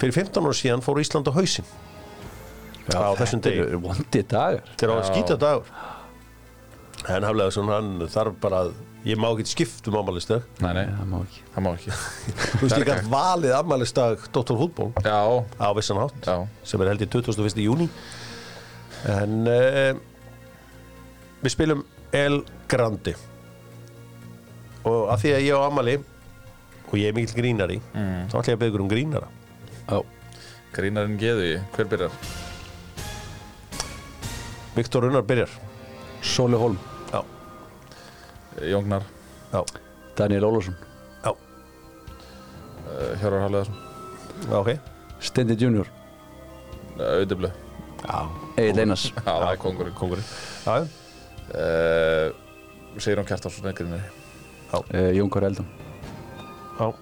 [0.00, 1.68] fyrir 15 ára síðan fór Ísland á hausinn.
[2.90, 3.64] Á þessum þetta degi.
[3.68, 4.64] eru vondi dagar.
[4.80, 5.08] Þegar á að Já.
[5.12, 5.68] skýta dagur
[7.08, 8.72] en haflega svona hann þarf bara að
[9.08, 11.40] ég má ekki skipt um ammælistag nei, nei, Það má ekki.
[11.54, 11.94] Það má ekki.
[12.58, 14.58] Þú veist líka valið ammælistag Dr.
[14.60, 15.20] Hútból Já,
[15.56, 16.36] á vissan hátt já,
[16.68, 17.62] sem er held í 21.
[17.64, 17.88] júni
[19.08, 19.96] en uh,
[21.40, 23.14] við spilum El Grandi
[24.84, 25.96] og að því að ég á Amali
[26.90, 28.28] og ég er mikill grínari Mm.
[28.28, 29.28] þá ætla ég að ykkur um grínara.
[29.88, 29.98] Já,
[30.74, 32.14] grínarinn geðu hver byrjar?
[34.76, 35.50] Viktor Unnar byrjar
[36.22, 36.78] Sóli Holm
[37.12, 37.22] já,
[38.66, 39.02] Jóngnar,
[39.52, 39.64] já,
[40.16, 40.74] Daniel Ólafsson.
[41.24, 41.36] Já, uh,
[43.20, 43.74] Hjörvar Hafleðarsson
[44.50, 44.78] já, ok.
[45.20, 45.86] Stendi Junior.
[46.98, 47.50] Auðiblu,
[48.04, 49.12] já, Egil Einars.
[49.16, 50.24] Já, það er kongurinn
[50.66, 50.86] já, uh,
[53.00, 54.02] Sigrun Kjartarsson er grínari.
[54.72, 55.66] Uh, Jón Kár Eldon.
[56.78, 56.92] Já,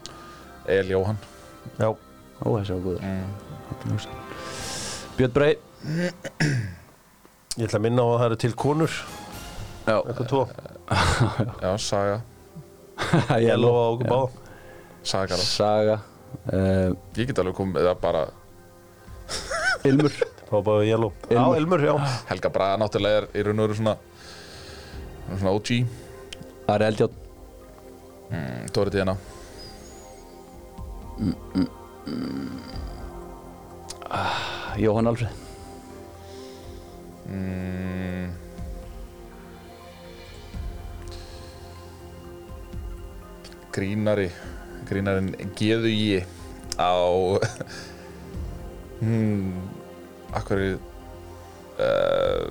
[0.69, 1.19] El Jóhann.
[1.79, 1.95] Já.
[2.45, 3.03] Ó, þessi var góður.
[3.03, 3.25] Mm.
[5.19, 5.55] Björn Brei
[7.59, 8.98] ég ætla að minna á að það eru til konur.
[9.88, 10.42] Já, eitthvað tvo,
[11.64, 12.18] Já, Saga,
[13.40, 14.28] ég Yellow lofa á okkur báða
[15.09, 15.94] Saga Saga
[16.52, 18.26] uh, Ég get alveg komið, eða bara
[19.88, 20.12] Ilmur.
[20.48, 21.82] Bara yellow, já, Ilmur.
[21.84, 21.92] Já.
[22.30, 23.92] Helga Braga náttúrulega er í raun og veru svona
[25.28, 25.72] svona OG
[26.72, 27.18] Ari Eldjátt
[28.32, 29.16] mm, Dóri Díana.
[34.80, 35.47] Jóhann Alfred
[37.29, 38.33] mm,
[43.74, 44.29] Grínari
[44.89, 46.26] Grínarinn geðu ég
[46.81, 46.97] á
[49.03, 49.53] hmm,
[50.39, 52.45] Akkur uh,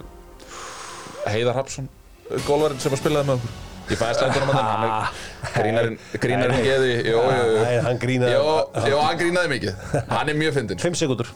[1.28, 1.90] Heiðar Hapsson
[2.48, 3.52] Gólvarinn sem að spilaði með okkur.
[3.88, 4.80] Ég fæði slættunum að þennan
[5.56, 6.00] Grínarinn,
[7.08, 7.62] Jó, jó, jó.
[7.62, 8.34] Nei, hann grínaði.
[8.76, 9.14] Hann
[9.54, 9.86] mikið.
[10.12, 10.82] Hann er mjög fyndinn.
[10.84, 11.30] 5 sekundur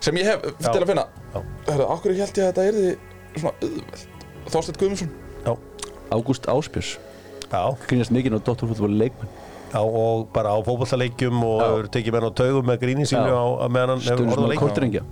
[0.00, 0.70] Sem ég hef, Já.
[0.72, 1.06] til að finna.
[1.34, 1.40] Já.
[1.68, 2.90] Hörru, okkur held ég að þetta yrði
[3.36, 4.26] svona auðvelt?
[4.50, 5.12] Þorsteinn Guðmundsson.
[5.44, 5.52] Já,
[6.10, 6.96] Ágúst Áspjörs
[7.50, 7.62] já.
[7.86, 9.32] Grínast mikið á Dótturfútbóli leikmenn.
[9.70, 13.66] Já, og bara á fótballtaleikjum og hefur tekið menn á taugum með gríni sínu á
[13.70, 15.04] meðan hann hefur Stundum orða svona leik kortringja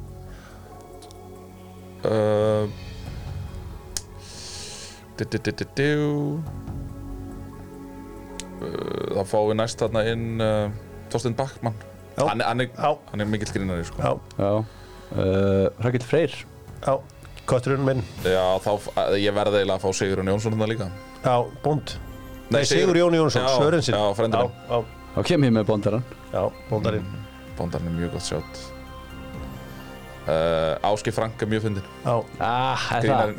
[9.26, 10.66] fáum við næst þarna inn uh,
[11.12, 11.78] Þorsteinn Backmann.
[12.27, 12.69] Hann, hann, er,
[13.12, 14.03] hann er mikill grínari sko.
[14.03, 14.51] Já, Já.
[15.09, 16.35] Uh, Rakel Freyr.
[16.85, 16.99] Já,
[17.49, 18.03] Kötturinn minn.
[18.25, 18.73] Já, þá,
[19.16, 20.91] ég verði eiginlega að fá Sigurinn Jónsson hérna líka.
[21.25, 21.95] Já, bónd.
[22.49, 23.97] Nei, Nei, Sigur Jón Jónsson, Já, svörinn sinn.
[23.97, 24.53] já, frændi minn.
[24.69, 24.83] Já,
[25.14, 27.07] Þá kem ég með bondaran já, bóndarinn.
[27.59, 28.61] Bóndarinn er mjög gott sjátt
[30.29, 32.14] uh, Áski Frank er mjög fyndin Já,
[32.45, 32.85] Ah?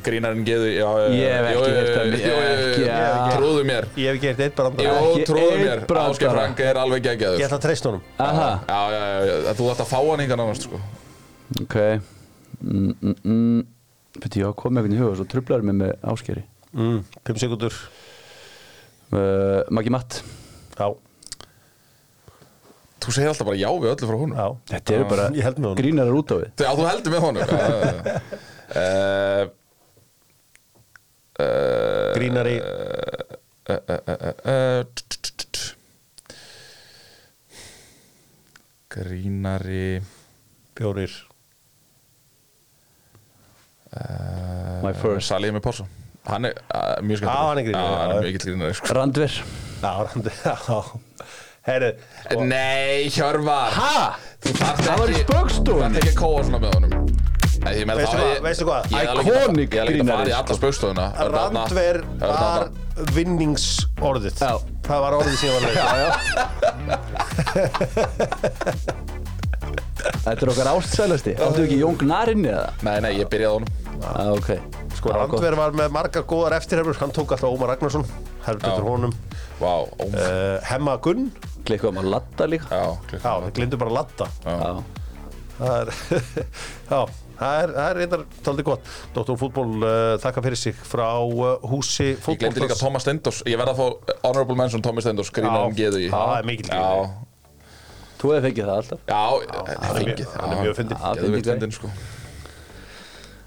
[0.06, 3.10] Grínarinn, geðu já, já, Ég hef ekki heyrt það, ég ekki, já.
[3.36, 3.88] Trúðu mér.
[3.96, 5.84] Ég hef ekki eitt eitt brandar Jú, Ekki trúðu mér.
[6.04, 8.04] Áski Frank er alveg Ég geggjaður ætla að treysta honum.
[8.26, 10.82] Aha, Já, já, þú ætti að fá hann einhvern annars sko.
[11.64, 11.76] ok.
[12.60, 13.60] Mm, mm, mm.
[14.20, 16.42] Fyrir ég koma einhvern í huga Svo trublaður mig með áskeri
[16.76, 16.98] mm,
[17.30, 17.76] 5 sekundur
[19.14, 20.20] uh, Maggi Matt.
[20.80, 20.90] Já,
[23.00, 24.38] Þú segir alltaf bara já við öllu frá honum.
[24.40, 24.48] Já.
[24.74, 25.28] Þetta eru bara
[25.80, 26.50] grínarar út á við.
[26.60, 27.42] Já, þú heldur með honum.
[27.44, 28.22] Já, já, já.
[28.70, 29.48] Eh,
[31.42, 33.32] eh, Grínari eh,
[33.66, 34.84] eh, eh, eh,
[38.94, 40.04] Grínari
[40.78, 41.10] Fjórir.
[43.90, 45.32] Uh, My first.
[45.32, 45.86] Salið með Porsa
[46.30, 47.34] Hann er uh, mjög skemmt
[47.74, 48.94] Já, sko.
[48.94, 49.38] Randver.
[49.82, 50.84] Já, randi Já
[51.70, 51.92] Herru
[52.26, 53.72] sko, Nei, Hjörvar.
[53.80, 55.84] Þarft Það var í ekki Þú spaukstofunni.
[55.84, 56.94] þarft ekki að kóa svona með honum.
[57.60, 58.82] Veistu hvað, veistu hvað?
[58.94, 60.56] Ég Iconic hefði ekki að fara í alla sko.
[60.62, 62.62] spaukstofuna Randver var
[63.18, 64.36] vinningsorðið.
[64.40, 64.54] Já.
[64.88, 65.64] Það var orðið sem ég var
[66.00, 66.08] já
[70.24, 71.34] Þetta er okkar ástsælasti.
[71.44, 72.70] Áttu ekki Jón Gnar inni eða?
[72.88, 74.50] Nei, nei, ég byrjaði á honum Ah, ok.
[74.96, 75.12] Sko.
[75.12, 78.06] Randver var með margar góðar eftirherfur Hann tók alltaf Ómar Ragnarsson
[78.46, 78.84] Heldur Já.
[78.86, 79.14] honum.
[79.60, 81.26] Ó, uh, Hemma Gunn.
[81.68, 82.70] Klikkuðum að latta líka.
[82.72, 84.70] Já, það glindu bara að latta Já,
[85.60, 85.92] Það er
[86.94, 87.00] Já,
[87.40, 88.92] það er, það er reyndar taldið gott.
[89.18, 89.36] Dr.
[89.42, 93.76] Fútból uh, þakka fyrir sig frá uh, húsi Ég glemdi líka Thomas Stendos Ég verði
[93.76, 96.08] að fá honorable mention Thomas Stendos Grínarinn Já, geðu í.
[96.08, 97.12] Já, það er mikill grínari.
[97.12, 97.28] Já,
[98.20, 99.04] þú hefði fengið það alltaf.
[99.12, 99.22] Já,
[99.60, 101.78] Hann er mjög- fengið hann er mjög fyndið fyndin,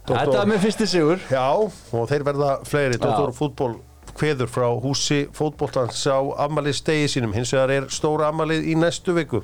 [0.03, 1.25] sko Þetta var með fyrsti sigur.
[1.31, 3.01] Já, og þeir verða fleiri.
[3.01, 3.33] Dr.
[3.37, 3.75] Fútból
[4.13, 7.33] kveður frá húsi fótboltans á ammali stegi sínum.
[7.37, 9.41] Hins vegar er stóra ammalið í næstu viku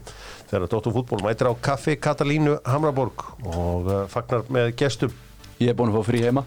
[0.50, 0.92] þegar Dr.
[0.96, 5.14] Fútból mætir á Kaffi Katalínu Hamraborg og uh, fagnar með gestum.
[5.62, 6.44] Ég er búinn að fá frí heima.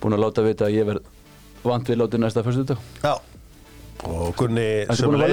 [0.00, 1.12] Búinn að láta vita að ég verð
[1.64, 3.14] vant við látið næsta fyrstu dag Já.
[4.04, 5.24] Og Gunni Ertu búinn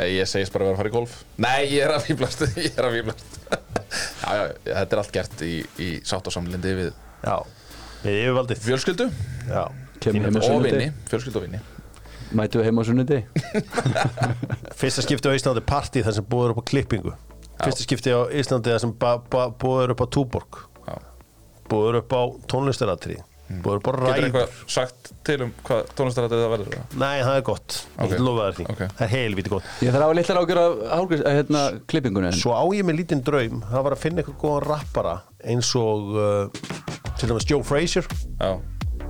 [0.00, 1.16] Nei, Ég segist bara að vera að fara í golf.
[1.44, 3.38] Nei, ég er að fýblast Ég er að fýblast
[4.24, 6.90] Já, já, þetta er allt gert í, í sátt og samlindi við
[7.26, 7.34] Já,
[8.04, 8.62] við yfirvaldið.
[8.64, 9.06] fjölskyldu.
[9.50, 9.64] Já,
[10.00, 11.60] Kemur heim á og vinni Fjölskyldu og vinni
[12.38, 13.24] Mætu heim á sunnudegi?
[14.80, 17.12] Fyrsta skipti á Íslandi partí þar sem búður upp á klippingu.
[17.60, 18.92] Fyrsta skipti á Íslandi þar sem
[19.60, 20.60] búður upp á túborg.
[20.86, 20.94] Já.
[21.68, 23.18] búður upp á tónlistaratri
[23.64, 24.26] búður upp á Getur ræður.
[24.26, 26.76] eitthvað sagt til um hvað tónlistarættið það verður?
[27.02, 28.10] Nei, það er gott, ég Ok.
[28.14, 28.66] get lofa þér því.
[28.74, 28.82] Ok.
[28.98, 29.64] Það er helviti gott.
[29.80, 32.98] Ég þarf að hafa litlar ágjör af eh, hérna, klippingunni en Svo á ég með
[33.00, 33.62] lítinn draum.
[33.70, 36.48] Það var að finna eitthvað góðan rappara eins og uh,
[37.18, 38.06] til dæmis Joe Frazier.
[38.40, 38.52] Já,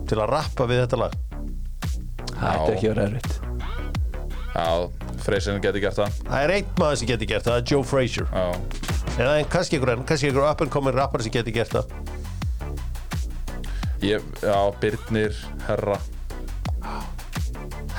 [0.09, 1.18] til að rappa við þetta lag.
[2.41, 3.41] Það ætti ekki vera erfitt.
[4.51, 4.91] Já,
[5.22, 6.16] Freysin geti gert það.
[6.26, 8.26] Það er einn maður sem geti gert það, það er Joe Frazier.
[8.32, 8.47] Já,
[9.20, 11.93] eða en kannski einhver enn, kannski einhver up and coming rappari sem geti gert það
[14.07, 15.36] ég, já, Birnir,
[15.66, 15.98] Herra.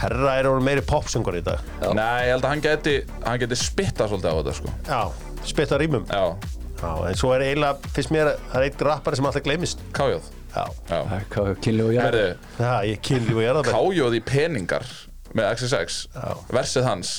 [0.02, 1.62] Herra er orðinn meiri popsöngur í dag.
[1.84, 1.91] Já.
[1.93, 2.95] Nei, ég held að hann geti,
[3.26, 4.74] hann geti spitta svolítið á þetta sko.
[4.88, 5.02] Já,
[5.52, 6.08] spitta rýmum.
[6.10, 6.24] Já,
[6.82, 9.84] Já, en svo er eiginlega, finnst mér, það er einn rappari sem alltaf gleymist.
[9.93, 10.30] Kájóð.
[10.52, 12.24] Já, Já, Það er hvað kynli og ég herðu,
[12.60, 14.88] Já ég kynli og ég er það Kájóð í peningar
[15.38, 16.26] með XSX Já.
[16.52, 17.12] Versið hans.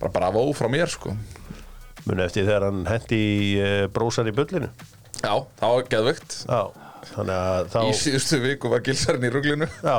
[0.00, 1.12] Bara bravo frá mér sko.
[2.08, 4.72] Muni eftir þegar hann hendi í uh, brósar í bullinu.
[5.20, 6.62] Já, það var geðvögt Já,
[7.12, 9.68] þá Í síðustu viku var gilsarinn í ruglinu.
[9.84, 9.98] Já.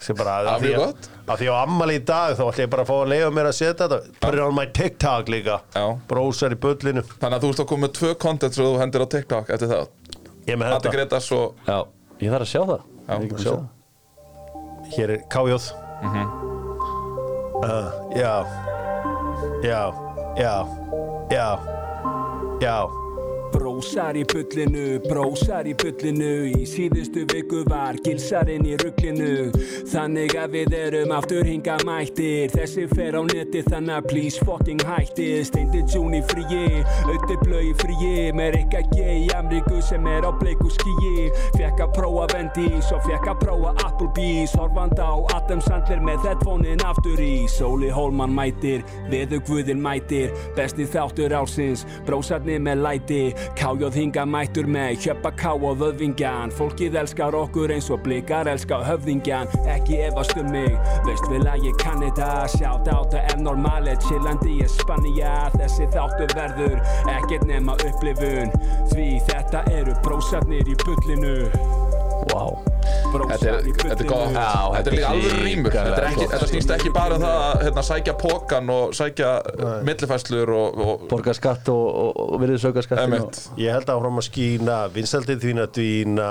[0.00, 1.08] Sem bara Það að er því mjög að, gott.
[1.30, 3.48] að því á ammali í dag þá ætla ég bara að fá að leiða mér
[3.50, 3.98] að setja þetta.
[4.24, 5.58] Put it on my TikTok líka.
[5.76, 5.84] Já.
[6.08, 7.02] Brósar í bullinu.
[7.20, 9.68] Þannig að þú ert að koma með tvö content sem þú hendir á TikTok eftir
[9.74, 9.84] það.
[10.48, 10.94] Ég með þetta.
[10.96, 11.78] Gretas og Já,
[12.24, 12.80] ég þarf að sjá það.
[13.10, 13.38] Já, sjá.
[13.44, 13.68] sjá það.
[14.90, 15.66] Hér er kájóð
[17.60, 18.34] uh, Já.
[19.62, 19.82] Já.
[20.40, 20.54] Já.
[21.30, 21.46] Já.
[22.60, 22.99] Já
[23.50, 29.50] Brósar í bullinu, brósar í bullinu Í síðustu viku var gilsarinn í rugglinu
[29.90, 32.50] Þannig að við erum aftur hinga mættir.
[32.52, 35.28] Þessi fer á neti þannig að please fucking hætti.
[35.46, 38.12] Steindi June í fríi, auði blöð í fríi.
[38.36, 43.02] Með Rikka G í Amríku sem er á bleiku skíi Fekk að prófa Vendís og
[43.06, 44.54] fekk að prófa Applebee's.
[44.58, 47.32] Horfand á Adam Sandler með headphone-in aftur í.
[47.50, 50.30] Sóli Hólman mætir, veðu guðin mætir.
[50.58, 53.20] Besti þáttur ársins, brósarni með læti
[53.58, 56.54] Kájóð hinga mættur með Hjöppa ká og vöðvingjan.
[56.56, 60.72] Fólkið elskar okkur eins og blikar elskar höfðingjan Ekki efast um mig
[61.06, 65.88] Veist vel að ég kann þetta Sjátt á það er normale Chillandi í Spanja Þessi
[65.94, 66.78] þáttu verður
[67.10, 68.52] Ekkert nema upplifun.
[68.92, 71.36] Því þetta eru brósarnir í bullinu.
[72.30, 72.79] Vá
[73.10, 76.32] Þetta er, þetta er góð, Já, þetta er líka alveg rýmur Þetta, er ekki, gott,
[76.34, 79.30] þetta snýst ekki bara um það að hérna, sækja pókan og sækja
[79.86, 84.20] millifæslur og, og Borga skatt og, og, og virðið sögja skattin emitt Ég held áfram
[84.22, 86.30] að skína, vinsaldið þín að dvína,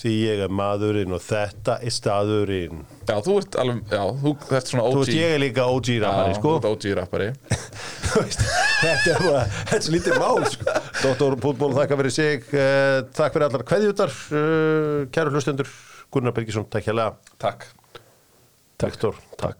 [0.00, 2.82] því ég er maðurinn og þetta er staðurinn.
[3.04, 5.90] Já, þú ert alveg, já, þú ert svona Þú OG veist, ég er líka OG
[6.04, 6.52] rappari, Já, sko.
[6.54, 7.30] þú ert OG rappari.
[8.14, 10.76] Þú þetta er bara, þetta er lítið mál, sko.
[11.02, 15.70] Dóttor Pútból, þakka fyrir sig, uh, takk fyrir allar kveðjutar, uh, kæru hlustendur,
[16.10, 17.18] Gunnar Birgisson, takk hérlega.
[17.36, 17.72] Takk
[18.84, 19.52] Viktor, takk.